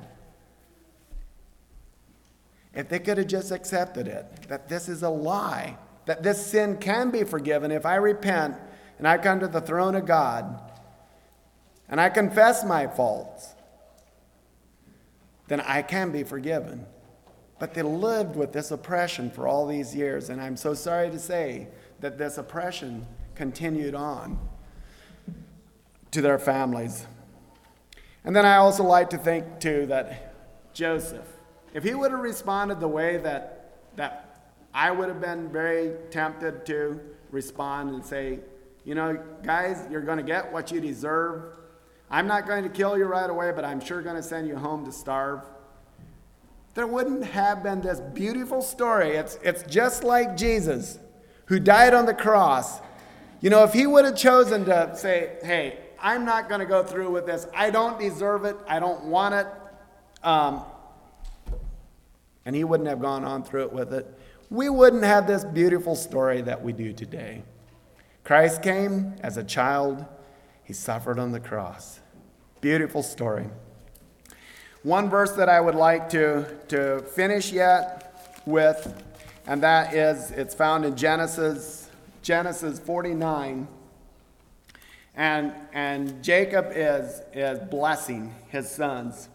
if 2.73 2.89
they 2.89 2.99
could 2.99 3.19
have 3.19 3.27
just 3.27 3.51
accepted 3.51 4.09
it, 4.09 4.49
that 4.49 4.69
this 4.69 4.89
is 4.89 5.03
a 5.03 5.11
lie, 5.11 5.77
that 6.09 6.23
this 6.23 6.45
sin 6.45 6.77
can 6.79 7.11
be 7.11 7.23
forgiven 7.23 7.71
if 7.71 7.87
I 7.87 7.95
repent 7.95 8.57
and 8.99 9.07
I 9.07 9.17
come 9.19 9.41
to 9.41 9.49
the 9.49 9.61
throne 9.61 9.95
of 9.95 10.05
God 10.05 10.61
and 11.89 12.01
I 12.01 12.09
confess 12.09 12.65
my 12.65 12.87
faults 12.87 13.55
then 15.49 15.61
I 15.63 15.83
can 15.83 16.13
be 16.13 16.23
forgiven. 16.23 16.87
But 17.59 17.75
they 17.75 17.83
lived 17.83 18.37
with 18.37 18.53
this 18.53 18.71
oppression 18.71 19.31
for 19.31 19.49
all 19.49 19.67
these 19.67 19.95
years, 19.95 20.29
and 20.29 20.41
I'm 20.41 20.57
so 20.57 20.75
sorry 20.75 21.11
to 21.11 21.19
say 21.19 21.69
that 22.01 22.17
this 22.17 22.39
oppression 22.39 23.07
continued 23.35 23.95
on 23.95 24.39
to 26.13 26.23
their 26.23 26.39
families. 26.39 27.07
And 28.25 28.37
then 28.37 28.47
I 28.47 28.57
also 28.57 28.85
like 28.85 29.11
to 29.11 29.19
think, 29.19 29.59
too, 29.59 29.87
that 29.87 30.35
Joseph, 30.73 31.27
if 31.75 31.83
he 31.83 31.95
would 31.95 32.13
have 32.13 32.21
responded 32.21 32.79
the 32.79 32.89
way 32.89 33.17
that, 33.17 33.97
that 33.97 34.28
I 34.75 34.91
would 34.91 35.09
have 35.09 35.21
been 35.21 35.49
very 35.51 35.93
tempted 36.11 36.65
to 36.67 37.01
respond 37.31 37.91
and 37.95 38.05
say, 38.05 38.41
you 38.85 38.95
know, 38.95 39.23
guys, 39.43 39.87
you're 39.91 40.03
going 40.03 40.19
to 40.19 40.25
get 40.25 40.53
what 40.53 40.71
you 40.71 40.81
deserve. 40.81 41.57
I'm 42.11 42.27
not 42.27 42.47
going 42.47 42.63
to 42.63 42.71
kill 42.71 42.97
you 42.97 43.05
right 43.05 43.29
away, 43.29 43.53
but 43.55 43.65
I'm 43.65 43.81
sure 43.81 44.01
going 44.03 44.17
to 44.17 44.23
send 44.23 44.49
you 44.49 44.57
home 44.57 44.85
to 44.87 44.93
starve. 44.93 45.43
There 46.75 46.87
wouldn't 46.87 47.25
have 47.25 47.63
been 47.63 47.81
this 47.81 48.01
beautiful 48.01 48.63
story. 48.63 49.17
It's, 49.17 49.39
it's 49.43 49.63
just 49.65 50.05
like 50.05 50.37
Jesus, 50.37 50.99
who 51.47 51.59
died 51.59 51.93
on 51.93 52.07
the 52.07 52.15
cross. 52.15 52.81
You 53.41 53.51
know, 53.51 53.65
if 53.65 53.73
he 53.73 53.87
would 53.87 54.05
have 54.05 54.17
chosen 54.17 54.65
to 54.67 54.95
say, 54.95 55.37
hey, 55.43 55.79
I'm 56.01 56.25
not 56.25 56.49
going 56.49 56.61
to 56.61 56.67
go 56.67 56.83
through 56.83 57.11
with 57.11 57.27
this, 57.27 57.47
I 57.55 57.71
don't 57.71 57.99
deserve 57.99 58.45
it, 58.45 58.57
I 58.69 58.79
don't 58.79 59.05
want 59.05 59.35
it, 59.35 59.47
um, 60.23 60.63
and 62.45 62.55
he 62.55 62.65
wouldn't 62.65 62.89
have 62.89 63.01
gone 63.01 63.25
on 63.25 63.43
through 63.43 63.63
it 63.65 63.73
with 63.73 63.93
it, 63.93 64.18
we 64.51 64.69
wouldn't 64.69 65.05
have 65.05 65.27
this 65.27 65.45
beautiful 65.45 65.95
story 65.95 66.41
that 66.43 66.63
we 66.63 66.73
do 66.73 66.93
today. 66.93 67.43
Christ 68.25 68.63
came 68.63 69.15
as 69.23 69.37
a 69.37 69.45
child 69.45 70.05
he 70.65 70.73
suffered 70.73 71.19
on 71.19 71.33
the 71.33 71.41
cross. 71.41 72.01
Beautiful 72.61 73.03
story. 73.03 73.47
One 74.83 75.11
verse 75.11 75.33
that 75.33 75.49
I 75.49 75.61
would 75.61 75.75
like 75.75 76.09
to, 76.11 76.47
to 76.69 77.01
finish 77.01 77.53
yet 77.53 78.41
with, 78.47 79.03
and 79.47 79.63
that 79.63 79.95
is 79.95 80.31
it's 80.31 80.55
found 80.55 80.85
in 80.85 80.97
Genesis, 80.97 81.91
Genesis 82.23 82.79
49. 82.79 83.67
And, 85.15 85.53
and 85.73 86.23
Jacob 86.23 86.71
is, 86.75 87.23
is 87.33 87.59
blessing 87.71 88.35
his 88.49 88.71
sons. 88.71 89.29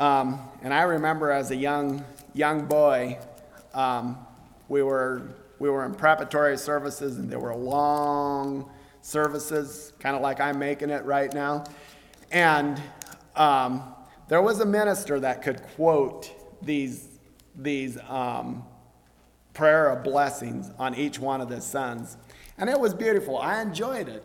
Um, 0.00 0.40
and 0.62 0.74
I 0.74 0.82
remember 0.82 1.30
as 1.30 1.50
a 1.50 1.56
young, 1.56 2.04
young 2.34 2.66
boy, 2.66 3.18
um, 3.74 4.18
we, 4.68 4.82
were, 4.82 5.22
we 5.58 5.70
were 5.70 5.84
in 5.84 5.94
preparatory 5.94 6.58
services, 6.58 7.18
and 7.18 7.30
there 7.30 7.40
were 7.40 7.54
long 7.54 8.70
services, 9.02 9.92
kind 9.98 10.16
of 10.16 10.22
like 10.22 10.40
I'm 10.40 10.58
making 10.58 10.90
it 10.90 11.04
right 11.04 11.32
now. 11.32 11.64
And 12.30 12.80
um, 13.36 13.82
there 14.28 14.42
was 14.42 14.60
a 14.60 14.66
minister 14.66 15.20
that 15.20 15.42
could 15.42 15.62
quote 15.74 16.30
these, 16.62 17.08
these 17.56 17.98
um, 18.08 18.64
prayer 19.54 19.90
of 19.90 20.04
blessings 20.04 20.70
on 20.78 20.94
each 20.94 21.18
one 21.18 21.40
of 21.40 21.48
the 21.48 21.60
sons. 21.60 22.16
And 22.56 22.70
it 22.70 22.78
was 22.78 22.94
beautiful. 22.94 23.38
I 23.38 23.60
enjoyed 23.60 24.08
it. 24.08 24.24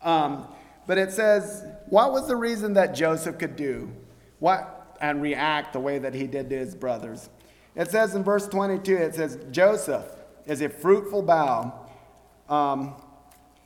Um, 0.00 0.46
but 0.86 0.98
it 0.98 1.12
says, 1.12 1.64
what 1.86 2.12
was 2.12 2.26
the 2.26 2.36
reason 2.36 2.74
that 2.74 2.94
Joseph 2.94 3.38
could 3.38 3.56
do 3.56 3.90
what 4.38 4.96
and 5.00 5.22
react 5.22 5.72
the 5.72 5.80
way 5.80 5.98
that 5.98 6.14
he 6.14 6.26
did 6.26 6.50
to 6.50 6.56
his 6.56 6.74
brothers? 6.74 7.28
It 7.74 7.90
says 7.90 8.14
in 8.14 8.22
verse 8.22 8.46
22, 8.48 8.96
it 8.96 9.14
says, 9.14 9.38
Joseph 9.50 10.04
is 10.46 10.60
a 10.60 10.68
fruitful 10.68 11.22
bough 11.22 11.82
um, 12.52 12.94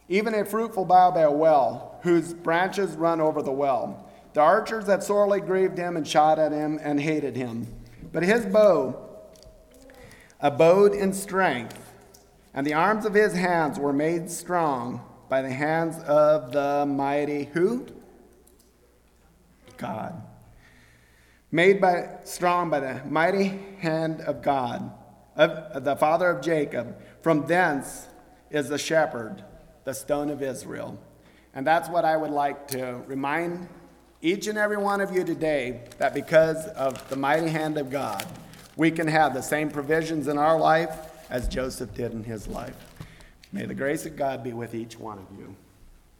even 0.08 0.34
a 0.34 0.44
fruitful 0.44 0.84
bough 0.84 1.10
by 1.10 1.22
a 1.22 1.30
well, 1.30 1.98
whose 2.02 2.32
branches 2.32 2.92
run 2.92 3.20
over 3.20 3.42
the 3.42 3.50
well. 3.50 4.08
The 4.34 4.40
archers 4.40 4.86
had 4.86 5.02
sorely 5.02 5.40
grieved 5.40 5.76
him 5.76 5.96
and 5.96 6.06
shot 6.06 6.38
at 6.38 6.52
him 6.52 6.78
and 6.80 7.00
hated 7.00 7.36
him. 7.36 7.66
But 8.12 8.22
his 8.22 8.46
bow 8.46 9.02
abode 10.40 10.92
in 10.92 11.12
strength, 11.12 11.94
and 12.54 12.66
the 12.66 12.74
arms 12.74 13.04
of 13.04 13.14
his 13.14 13.34
hands 13.34 13.78
were 13.78 13.92
made 13.92 14.30
strong 14.30 15.00
by 15.28 15.42
the 15.42 15.50
hands 15.50 15.98
of 16.04 16.52
the 16.52 16.86
mighty 16.86 17.44
who? 17.52 17.86
God. 19.76 20.22
Made 21.52 21.80
by 21.80 22.08
strong 22.24 22.70
by 22.70 22.80
the 22.80 23.02
mighty 23.08 23.58
hand 23.78 24.20
of 24.22 24.42
God, 24.42 24.90
of 25.36 25.84
the 25.84 25.96
father 25.96 26.28
of 26.28 26.42
Jacob. 26.42 26.96
From 27.22 27.46
thence 27.46 28.06
is 28.50 28.68
the 28.68 28.78
shepherd 28.78 29.44
the 29.84 29.94
stone 29.94 30.30
of 30.30 30.42
Israel. 30.42 30.98
And 31.54 31.66
that's 31.66 31.88
what 31.88 32.04
I 32.04 32.16
would 32.16 32.30
like 32.30 32.68
to 32.68 33.00
remind 33.06 33.68
each 34.20 34.48
and 34.48 34.58
every 34.58 34.76
one 34.76 35.00
of 35.00 35.14
you 35.14 35.24
today 35.24 35.84
that 35.98 36.12
because 36.12 36.66
of 36.68 37.08
the 37.08 37.16
mighty 37.16 37.48
hand 37.48 37.78
of 37.78 37.88
God, 37.88 38.26
we 38.76 38.90
can 38.90 39.06
have 39.06 39.32
the 39.32 39.42
same 39.42 39.70
provisions 39.70 40.28
in 40.28 40.36
our 40.36 40.58
life 40.58 40.94
as 41.30 41.48
Joseph 41.48 41.94
did 41.94 42.12
in 42.12 42.24
his 42.24 42.48
life. 42.48 42.76
May 43.52 43.64
the 43.64 43.74
grace 43.74 44.04
of 44.04 44.16
God 44.16 44.42
be 44.42 44.52
with 44.52 44.74
each 44.74 44.98
one 44.98 45.18
of 45.18 45.38
you. 45.38 45.54